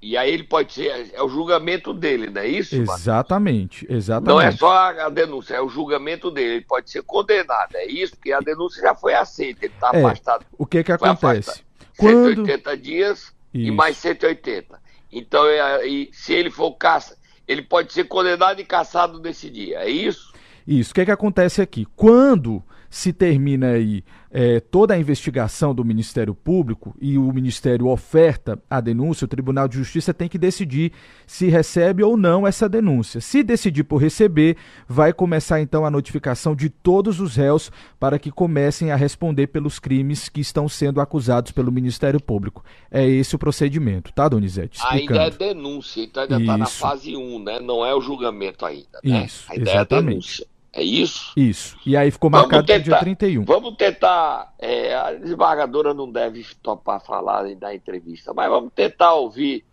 E 0.02 0.16
aí 0.16 0.32
ele 0.32 0.44
pode 0.44 0.74
ser, 0.74 1.12
é 1.14 1.22
o 1.22 1.28
julgamento 1.28 1.94
dele, 1.94 2.30
não 2.30 2.42
é 2.42 2.48
isso? 2.48 2.76
Exatamente, 2.76 3.86
exatamente. 3.90 4.30
Não 4.30 4.40
é 4.40 4.52
só 4.52 4.72
a, 4.72 5.10
denúncia, 5.10 5.56
é 5.56 5.62
o 5.62 5.68
julgamento 5.68 6.30
dele. 6.30 6.58
Ele 6.58 6.66
pode 6.66 6.90
ser 6.90 7.02
condenado, 7.02 7.76
é 7.76 7.88
isso? 7.88 8.16
Porque 8.16 8.32
a 8.32 8.40
denúncia 8.40 8.82
já 8.82 8.94
foi 8.94 9.16
aceita, 9.16 9.66
ele 9.66 9.74
está 9.74 9.90
é, 9.94 10.00
afastado. 10.00 10.46
O 10.56 10.66
que 10.68 10.84
que 10.84 10.92
acontece? 10.92 11.50
Afastado. 11.50 11.66
Quando... 11.98 12.46
180 12.46 12.78
dias 12.78 13.20
isso. 13.20 13.34
e 13.54 13.72
mais 13.72 13.98
180. 13.98 14.80
Então, 15.12 15.46
é, 15.48 15.82
se 16.12 16.32
ele 16.32 16.52
for 16.52 16.74
caça, 16.74 17.18
ele 17.48 17.62
pode 17.62 17.94
ser 17.94 18.06
condenado 18.06 18.60
e 18.60 18.66
caçado 18.66 19.20
nesse 19.20 19.50
dia, 19.50 19.80
é 19.80 19.90
isso? 19.90 20.34
Isso. 20.68 20.92
O 20.92 20.94
que, 20.94 21.02
é 21.02 21.06
que 21.06 21.12
acontece 21.12 21.62
aqui? 21.62 21.88
Quando 21.96 22.62
se 22.90 23.12
termina 23.12 23.72
aí 23.72 24.04
é, 24.30 24.60
toda 24.60 24.94
a 24.94 25.00
investigação 25.00 25.74
do 25.74 25.84
Ministério 25.84 26.36
Público 26.36 26.96
e 27.02 27.18
o 27.18 27.32
Ministério 27.32 27.88
oferta 27.88 28.62
a 28.70 28.80
denúncia, 28.80 29.26
o 29.26 29.28
Tribunal 29.28 29.68
de 29.68 29.78
Justiça 29.78 30.14
tem 30.14 30.28
que 30.28 30.38
decidir 30.38 30.92
se 31.26 31.48
recebe 31.48 32.04
ou 32.04 32.18
não 32.18 32.46
essa 32.46 32.68
denúncia. 32.68 33.22
Se 33.22 33.42
decidir 33.42 33.84
por 33.84 33.98
receber, 33.98 34.58
vai 34.88 35.14
começar 35.14 35.62
então 35.62 35.86
a 35.86 35.92
notificação 35.92 36.56
de 36.56 36.70
todos 36.70 37.20
os 37.20 37.36
réus 37.36 37.72
para 38.00 38.20
que 38.20 38.32
comecem 38.32 38.92
a 38.92 38.96
responder 38.96 39.48
pelos 39.48 39.80
crimes 39.80 40.30
que 40.30 40.42
estão 40.42 40.68
sendo 40.68 41.02
acusados 41.02 41.52
pelo 41.52 41.72
Ministério 41.72 42.22
Público. 42.22 42.64
É 42.92 43.08
esse 43.08 43.36
o 43.36 43.40
procedimento, 43.40 44.12
tá, 44.14 44.28
Donizete? 44.28 44.78
Explicando. 44.78 45.20
Ainda 45.20 45.36
é 45.36 45.38
denúncia, 45.38 46.02
então 46.02 46.24
ainda 46.24 46.40
está 46.40 46.58
na 46.58 46.66
fase 46.66 47.16
1, 47.16 47.44
né? 47.44 47.60
Não 47.60 47.86
é 47.86 47.96
o 47.96 48.02
julgamento 48.02 48.66
ainda. 48.66 49.00
Né? 49.04 49.26
Isso, 49.26 49.46
ainda 49.50 49.72
exatamente. 49.72 49.94
é 49.94 49.98
a 49.98 50.02
denúncia. 50.02 50.57
É 50.78 50.84
isso? 50.84 51.34
Isso. 51.36 51.76
E 51.84 51.98
aí 51.98 52.12
ficou 52.12 52.30
marcado 52.30 52.64
para 52.64 52.78
dia 52.78 53.00
31. 53.00 53.44
Vamos 53.46 53.76
tentar. 53.76 54.54
É, 54.60 54.94
a 54.94 55.12
desembargadora 55.12 55.92
não 55.92 56.12
deve 56.12 56.46
topar 56.62 57.04
falar 57.04 57.52
da 57.56 57.74
entrevista, 57.74 58.32
mas 58.32 58.48
vamos 58.48 58.72
tentar 58.76 59.16
ouvir 59.16 59.66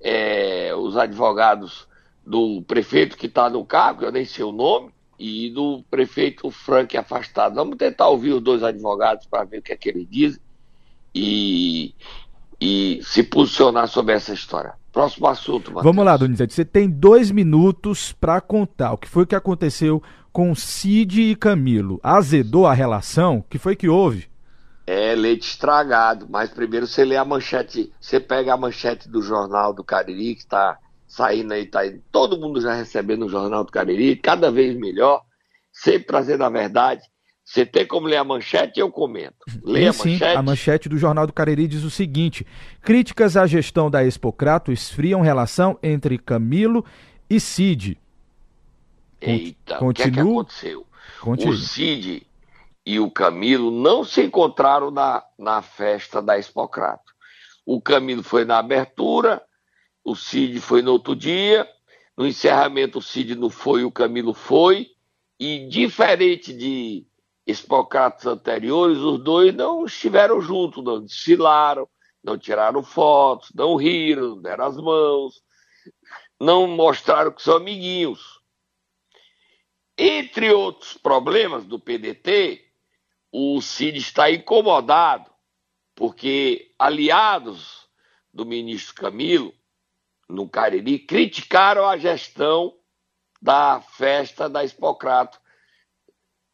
é, 0.00 0.72
os 0.76 0.96
advogados 0.96 1.88
do 2.24 2.62
prefeito 2.62 3.16
que 3.16 3.26
está 3.26 3.50
no 3.50 3.64
cargo, 3.64 4.04
eu 4.04 4.12
nem 4.12 4.24
sei 4.24 4.44
o 4.44 4.52
nome, 4.52 4.92
e 5.18 5.50
do 5.50 5.82
prefeito 5.90 6.48
Frank 6.52 6.96
afastado. 6.96 7.56
Vamos 7.56 7.76
tentar 7.76 8.06
ouvir 8.06 8.32
os 8.32 8.40
dois 8.40 8.62
advogados 8.62 9.26
para 9.26 9.42
ver 9.42 9.58
o 9.58 9.62
que 9.62 9.72
é 9.72 9.76
que 9.76 9.88
eles 9.88 10.06
dizem 10.08 10.40
e, 11.12 11.92
e 12.60 13.00
se 13.02 13.24
posicionar 13.24 13.88
sobre 13.88 14.14
essa 14.14 14.32
história. 14.32 14.74
Próximo 14.96 15.26
assunto, 15.26 15.70
Matheus. 15.70 15.84
Vamos 15.84 16.06
lá, 16.06 16.16
Donizete. 16.16 16.54
Você 16.54 16.64
tem 16.64 16.88
dois 16.88 17.30
minutos 17.30 18.14
para 18.14 18.40
contar 18.40 18.94
o 18.94 18.96
que 18.96 19.06
foi 19.06 19.26
que 19.26 19.34
aconteceu 19.34 20.02
com 20.32 20.54
Cid 20.54 21.20
e 21.20 21.36
Camilo. 21.36 22.00
Azedou 22.02 22.66
a 22.66 22.72
relação? 22.72 23.40
O 23.40 23.42
que 23.42 23.58
foi 23.58 23.76
que 23.76 23.90
houve? 23.90 24.26
É 24.86 25.14
leite 25.14 25.50
estragado, 25.50 26.26
mas 26.30 26.48
primeiro 26.48 26.86
você 26.86 27.04
lê 27.04 27.14
a 27.14 27.26
manchete, 27.26 27.92
você 28.00 28.18
pega 28.18 28.54
a 28.54 28.56
manchete 28.56 29.06
do 29.06 29.20
jornal 29.20 29.74
do 29.74 29.84
Cariri, 29.84 30.34
que 30.34 30.40
está 30.40 30.78
saindo 31.06 31.52
aí, 31.52 31.66
tá 31.66 31.80
aí, 31.80 32.00
todo 32.10 32.40
mundo 32.40 32.58
já 32.58 32.72
recebendo 32.72 33.26
o 33.26 33.28
jornal 33.28 33.64
do 33.64 33.72
Cariri, 33.72 34.16
cada 34.16 34.50
vez 34.50 34.74
melhor, 34.74 35.20
sempre 35.70 36.06
trazendo 36.06 36.42
a 36.42 36.48
verdade. 36.48 37.02
Você 37.46 37.64
tem 37.64 37.86
como 37.86 38.08
ler 38.08 38.16
a 38.16 38.24
manchete, 38.24 38.80
eu 38.80 38.90
comento. 38.90 39.36
Lê 39.62 39.86
a 39.86 39.92
manchete. 39.92 40.18
Sim, 40.18 40.24
a 40.24 40.42
manchete 40.42 40.88
do 40.88 40.98
Jornal 40.98 41.28
do 41.28 41.32
Cariri 41.32 41.68
diz 41.68 41.84
o 41.84 41.90
seguinte: 41.90 42.44
críticas 42.82 43.36
à 43.36 43.46
gestão 43.46 43.88
da 43.88 44.04
Expocrato 44.04 44.72
esfriam 44.72 45.20
relação 45.20 45.78
entre 45.80 46.18
Camilo 46.18 46.84
e 47.30 47.38
Cid. 47.38 48.00
Eita, 49.20 49.82
o 49.82 49.94
que 49.94 50.02
é 50.02 50.10
que 50.10 50.18
aconteceu? 50.18 50.84
O 51.24 51.56
Cid 51.56 52.26
e 52.84 52.98
o 52.98 53.08
Camilo 53.08 53.70
não 53.70 54.02
se 54.02 54.24
encontraram 54.24 54.90
na, 54.90 55.22
na 55.38 55.62
festa 55.62 56.20
da 56.20 56.36
Expocrato. 56.36 57.14
O 57.64 57.80
Camilo 57.80 58.24
foi 58.24 58.44
na 58.44 58.58
abertura, 58.58 59.40
o 60.04 60.16
Cid 60.16 60.60
foi 60.60 60.82
no 60.82 60.90
outro 60.90 61.14
dia, 61.14 61.66
no 62.16 62.26
encerramento 62.26 62.98
o 62.98 63.02
Cid 63.02 63.36
não 63.36 63.50
foi, 63.50 63.84
o 63.84 63.92
Camilo 63.92 64.34
foi, 64.34 64.88
e 65.38 65.68
diferente 65.68 66.52
de 66.52 67.06
Expocratos 67.46 68.26
anteriores, 68.26 68.98
os 68.98 69.22
dois 69.22 69.54
não 69.54 69.84
estiveram 69.84 70.40
juntos, 70.40 70.82
não 70.82 71.00
desfilaram, 71.00 71.88
não 72.22 72.36
tiraram 72.36 72.82
fotos, 72.82 73.50
não 73.54 73.76
riram, 73.76 74.40
deram 74.40 74.64
as 74.66 74.76
mãos, 74.76 75.42
não 76.40 76.66
mostraram 76.66 77.30
que 77.30 77.42
são 77.42 77.56
amiguinhos. 77.56 78.40
Entre 79.96 80.52
outros 80.52 80.94
problemas 80.94 81.64
do 81.64 81.78
PDT, 81.78 82.66
o 83.32 83.60
Cid 83.62 83.98
está 83.98 84.30
incomodado 84.30 85.30
porque 85.94 86.74
aliados 86.78 87.88
do 88.32 88.44
ministro 88.44 88.94
Camilo, 88.94 89.54
no 90.28 90.48
Cariri, 90.48 90.98
criticaram 90.98 91.88
a 91.88 91.96
gestão 91.96 92.76
da 93.40 93.80
festa 93.80 94.48
da 94.48 94.62
Expocrato. 94.62 95.40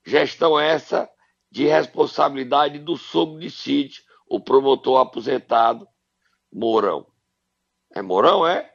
Gestão 0.05 0.59
essa 0.59 1.09
de 1.51 1.67
responsabilidade 1.67 2.79
do 2.79 2.97
sogro 2.97 3.39
de 3.39 3.51
Cid, 3.51 4.03
o 4.27 4.41
promotor 4.41 5.01
aposentado 5.01 5.87
Mourão. 6.53 7.07
É 7.95 8.01
Mourão, 8.01 8.47
é? 8.47 8.73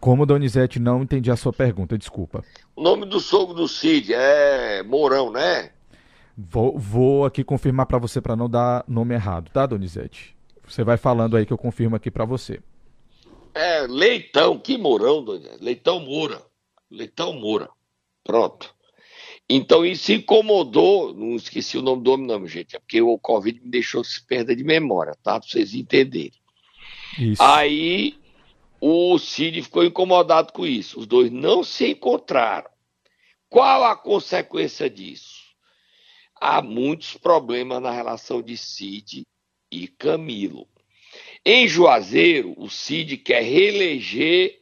Como 0.00 0.26
Donizete 0.26 0.78
não 0.78 1.02
entendi 1.02 1.30
a 1.30 1.36
sua 1.36 1.52
pergunta, 1.52 1.96
desculpa. 1.96 2.44
O 2.74 2.82
nome 2.82 3.06
do 3.06 3.20
sogro 3.20 3.54
do 3.54 3.68
Cid 3.68 4.12
é 4.12 4.82
Mourão, 4.82 5.30
né? 5.30 5.70
Vou, 6.36 6.78
vou 6.78 7.24
aqui 7.24 7.44
confirmar 7.44 7.86
para 7.86 7.98
você 7.98 8.20
para 8.20 8.34
não 8.34 8.48
dar 8.48 8.84
nome 8.88 9.14
errado, 9.14 9.50
tá, 9.50 9.66
Donizete? 9.66 10.36
Você 10.66 10.82
vai 10.82 10.96
falando 10.96 11.36
aí 11.36 11.46
que 11.46 11.52
eu 11.52 11.58
confirmo 11.58 11.94
aqui 11.94 12.10
para 12.10 12.24
você. 12.24 12.60
É, 13.54 13.86
Leitão, 13.86 14.58
que 14.58 14.76
Mourão, 14.76 15.22
Donizete? 15.22 15.62
Leitão 15.62 16.00
Moura. 16.00 16.42
Leitão 16.90 17.32
Moura. 17.34 17.70
Pronto. 18.24 18.73
Então 19.48 19.84
isso 19.84 20.12
incomodou, 20.12 21.12
não 21.12 21.36
esqueci 21.36 21.76
o 21.76 21.82
nome 21.82 22.02
do 22.02 22.12
homem, 22.12 22.26
não, 22.26 22.46
gente, 22.46 22.76
é 22.76 22.78
porque 22.78 23.02
o 23.02 23.18
Covid 23.18 23.60
me 23.60 23.68
deixou 23.68 24.02
se 24.02 24.24
perder 24.24 24.56
de 24.56 24.64
memória, 24.64 25.14
tá? 25.22 25.38
Pra 25.38 25.48
vocês 25.48 25.74
entenderem. 25.74 26.32
Isso. 27.18 27.42
Aí 27.42 28.18
o 28.80 29.18
Cid 29.18 29.62
ficou 29.62 29.84
incomodado 29.84 30.52
com 30.52 30.66
isso. 30.66 30.98
Os 30.98 31.06
dois 31.06 31.30
não 31.30 31.62
se 31.62 31.90
encontraram. 31.90 32.70
Qual 33.48 33.84
a 33.84 33.94
consequência 33.94 34.90
disso? 34.90 35.44
Há 36.40 36.60
muitos 36.60 37.16
problemas 37.16 37.80
na 37.80 37.90
relação 37.90 38.42
de 38.42 38.56
Cid 38.56 39.26
e 39.70 39.88
Camilo. 39.88 40.68
Em 41.44 41.68
Juazeiro, 41.68 42.54
o 42.56 42.68
Cid 42.68 43.18
quer 43.18 43.42
reeleger, 43.42 44.58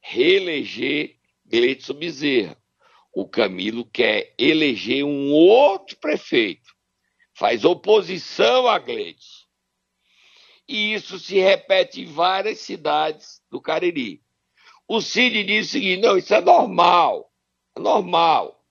reeleger 0.00 1.16
Gleidson 1.46 1.94
Bezerra. 1.94 2.56
O 3.14 3.26
Camilo 3.28 3.84
quer 3.84 4.34
eleger 4.38 5.04
um 5.04 5.32
outro 5.32 5.96
prefeito. 5.98 6.74
Faz 7.34 7.64
oposição 7.64 8.66
a 8.68 8.78
Gleidson 8.78 9.44
e 10.68 10.94
isso 10.94 11.18
se 11.18 11.38
repete 11.38 12.02
em 12.02 12.06
várias 12.06 12.60
cidades 12.60 13.42
do 13.50 13.60
Cariri. 13.60 14.22
O 14.88 15.00
Cid 15.00 15.44
diz 15.44 15.68
o 15.68 15.70
seguinte: 15.70 16.02
não, 16.02 16.16
isso 16.16 16.34
é 16.34 16.40
normal, 16.40 17.30
é 17.76 17.80
normal. 17.80 18.62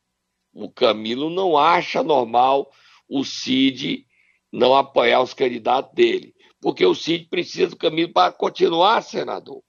O 0.54 0.72
Camilo 0.72 1.30
não 1.30 1.58
acha 1.58 2.04
normal 2.04 2.72
o 3.10 3.24
Cid 3.24 4.06
não 4.52 4.76
apoiar 4.76 5.22
os 5.22 5.34
candidatos 5.34 5.94
dele, 5.94 6.36
porque 6.62 6.86
o 6.86 6.94
Cid 6.94 7.28
precisa 7.28 7.72
do 7.72 7.78
Camilo 7.78 8.14
para 8.14 8.32
continuar 8.32 9.02
senador. 9.02 9.64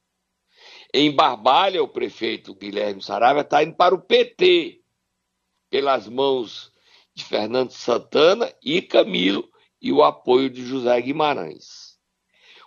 Em 0.95 1.11
Barbalha, 1.11 1.83
o 1.83 1.89
prefeito 1.89 2.55
Guilherme 2.55 3.03
Saraiva 3.03 3.41
está 3.41 3.63
indo 3.63 3.75
para 3.75 3.95
o 3.95 4.01
PT, 4.01 4.81
pelas 5.69 6.09
mãos 6.09 6.73
de 7.13 7.25
Fernando 7.25 7.73
Santana 7.73 8.51
e 8.63 8.81
Camilo, 8.81 9.47
e 9.83 9.93
o 9.93 10.03
apoio 10.03 10.49
de 10.49 10.65
José 10.65 10.99
Guimarães 11.03 11.95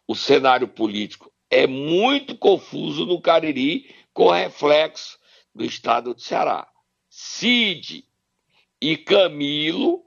o 0.07 0.15
cenário 0.15 0.67
político 0.67 1.31
é 1.49 1.67
muito 1.67 2.37
confuso 2.37 3.05
no 3.05 3.21
Cariri, 3.21 3.93
com 4.13 4.31
reflexo 4.31 5.19
do 5.53 5.65
estado 5.65 6.13
do 6.13 6.21
Ceará. 6.21 6.67
Cid 7.09 8.05
e 8.81 8.95
Camilo 8.95 10.05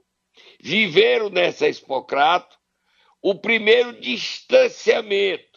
viveram 0.59 1.29
nessa 1.29 1.67
Expocrato 1.67 2.57
o 3.21 3.35
primeiro 3.35 3.99
distanciamento. 3.99 5.50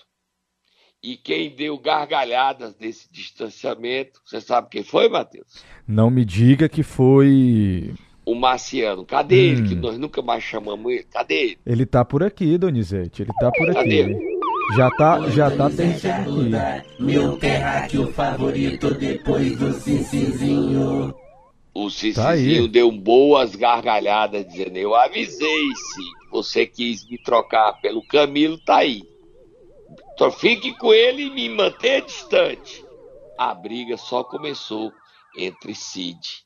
E 1.06 1.18
quem 1.18 1.50
deu 1.54 1.76
gargalhadas 1.78 2.72
desse 2.76 3.12
distanciamento, 3.12 4.22
você 4.24 4.40
sabe 4.40 4.68
quem 4.70 4.82
foi, 4.82 5.06
Matheus? 5.06 5.62
Não 5.86 6.08
me 6.08 6.24
diga 6.24 6.66
que 6.66 6.82
foi. 6.82 7.92
O 8.24 8.34
Marciano. 8.34 9.04
Cadê 9.04 9.34
hum. 9.34 9.52
ele? 9.52 9.68
Que 9.68 9.74
nós 9.74 9.98
nunca 9.98 10.22
mais 10.22 10.42
chamamos 10.42 10.90
ele. 10.90 11.02
Cadê 11.02 11.34
ele? 11.34 11.58
Ele 11.66 11.84
tá 11.84 12.06
por 12.06 12.22
aqui, 12.22 12.56
Donizete. 12.56 13.20
Ele 13.20 13.32
tá 13.38 13.50
por 13.50 13.68
aqui. 13.68 13.80
Cadê 13.80 13.96
ele? 13.96 14.18
Já 14.74 14.90
tá, 14.92 15.28
já 15.28 15.50
tá 15.50 15.66
aqui. 15.66 15.82
Meu 16.98 17.36
terráqueo 17.36 18.10
favorito 18.10 18.94
depois 18.94 19.58
do 19.58 19.74
Cincizinho. 19.74 21.14
O 21.74 21.90
Cincizinho 21.90 22.64
tá 22.64 22.72
deu 22.72 22.90
boas 22.90 23.54
gargalhadas 23.54 24.46
dizendo: 24.46 24.78
Eu 24.78 24.94
avisei, 24.94 25.66
se 25.74 26.02
você 26.32 26.64
quis 26.64 27.06
me 27.06 27.18
trocar 27.22 27.74
pelo 27.82 28.00
Camilo, 28.08 28.56
tá 28.64 28.76
aí. 28.76 29.02
Só 30.18 30.30
fique 30.30 30.76
com 30.76 30.92
ele 30.92 31.24
e 31.24 31.30
me 31.30 31.48
manter 31.48 32.04
distante. 32.04 32.84
A 33.36 33.54
briga 33.54 33.96
só 33.96 34.22
começou 34.22 34.92
entre 35.36 35.74
Cid 35.74 36.44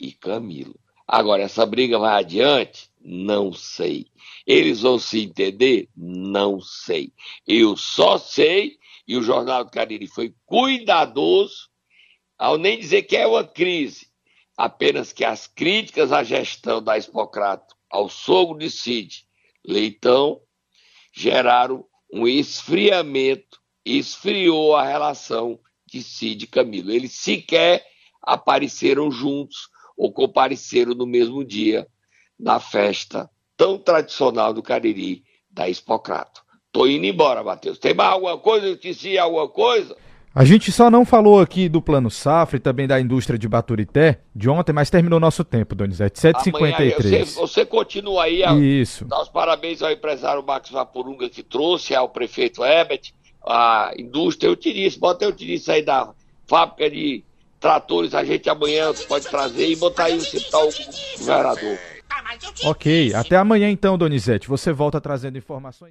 e 0.00 0.12
Camilo. 0.12 0.78
Agora, 1.06 1.42
essa 1.42 1.66
briga 1.66 1.98
vai 1.98 2.20
adiante? 2.20 2.90
Não 3.00 3.52
sei. 3.52 4.06
Eles 4.46 4.80
vão 4.80 4.98
se 4.98 5.22
entender? 5.22 5.88
Não 5.96 6.60
sei. 6.60 7.12
Eu 7.46 7.76
só 7.76 8.16
sei, 8.18 8.78
e 9.06 9.16
o 9.16 9.22
Jornal 9.22 9.64
do 9.64 9.70
Cariri 9.70 10.06
foi 10.06 10.34
cuidadoso, 10.46 11.68
ao 12.38 12.56
nem 12.56 12.78
dizer 12.78 13.02
que 13.02 13.16
é 13.16 13.26
uma 13.26 13.44
crise, 13.44 14.06
apenas 14.56 15.12
que 15.12 15.24
as 15.24 15.46
críticas 15.46 16.12
à 16.12 16.22
gestão 16.22 16.82
da 16.82 16.96
Expocrato, 16.96 17.74
ao 17.90 18.08
sogro 18.08 18.58
de 18.58 18.70
Cid, 18.70 19.26
Leitão, 19.64 20.40
geraram 21.12 21.84
um 22.12 22.28
esfriamento, 22.28 23.58
esfriou 23.84 24.76
a 24.76 24.84
relação 24.84 25.58
de 25.86 26.02
Cid 26.02 26.44
e 26.44 26.46
Camilo. 26.48 26.92
Eles 26.92 27.12
sequer 27.12 27.84
apareceram 28.20 29.10
juntos 29.10 29.68
ou 29.96 30.12
compareceram 30.12 30.94
no 30.94 31.06
mesmo 31.06 31.44
dia 31.44 31.86
na 32.38 32.60
festa 32.60 33.30
tão 33.56 33.78
tradicional 33.78 34.52
do 34.52 34.62
Cariri 34.62 35.24
da 35.50 35.68
Expocrato. 35.68 36.42
Tô 36.70 36.86
indo 36.86 37.04
embora, 37.04 37.42
Matheus. 37.42 37.78
Tem 37.78 37.94
mais 37.94 38.12
alguma 38.12 38.38
coisa? 38.38 38.66
Eu 38.66 38.74
esqueci 38.74 39.18
alguma 39.18 39.48
coisa? 39.48 39.96
A 40.34 40.46
gente 40.46 40.72
só 40.72 40.90
não 40.90 41.04
falou 41.04 41.40
aqui 41.40 41.68
do 41.68 41.82
Plano 41.82 42.10
Safra 42.10 42.56
e 42.56 42.60
também 42.60 42.86
da 42.86 42.98
indústria 42.98 43.38
de 43.38 43.46
Baturité 43.46 44.20
de 44.34 44.48
ontem, 44.48 44.72
mas 44.72 44.88
terminou 44.88 45.20
nosso 45.20 45.44
tempo, 45.44 45.74
Donizete. 45.74 46.18
7h53. 46.18 46.94
Você, 46.94 47.24
você 47.24 47.66
continua 47.66 48.24
aí 48.24 48.42
a 48.42 48.54
Isso. 48.54 49.04
dar 49.04 49.20
os 49.20 49.28
parabéns 49.28 49.82
ao 49.82 49.90
empresário 49.90 50.42
Max 50.42 50.70
Vaporunga 50.70 51.28
que 51.28 51.42
trouxe, 51.42 51.94
ao 51.94 52.08
prefeito 52.08 52.64
Ebert, 52.64 53.12
a 53.46 53.92
indústria 53.98 54.48
Eutirice. 54.48 54.98
Bota 54.98 55.26
Eutirice 55.26 55.70
aí 55.70 55.84
da 55.84 56.10
fábrica 56.46 56.88
de 56.90 57.22
tratores, 57.60 58.14
a 58.14 58.24
gente 58.24 58.48
amanhã 58.48 58.90
pode 59.06 59.28
trazer 59.28 59.68
e 59.68 59.76
botar 59.76 60.04
aí 60.04 60.16
o 60.16 60.20
citar 60.20 60.62
o 60.62 60.70
governador. 61.18 61.78
Ok, 62.64 63.12
até 63.14 63.36
amanhã 63.36 63.68
então, 63.70 63.98
Donizete. 63.98 64.48
Você 64.48 64.72
volta 64.72 65.00
trazendo 65.00 65.36
informações. 65.36 65.90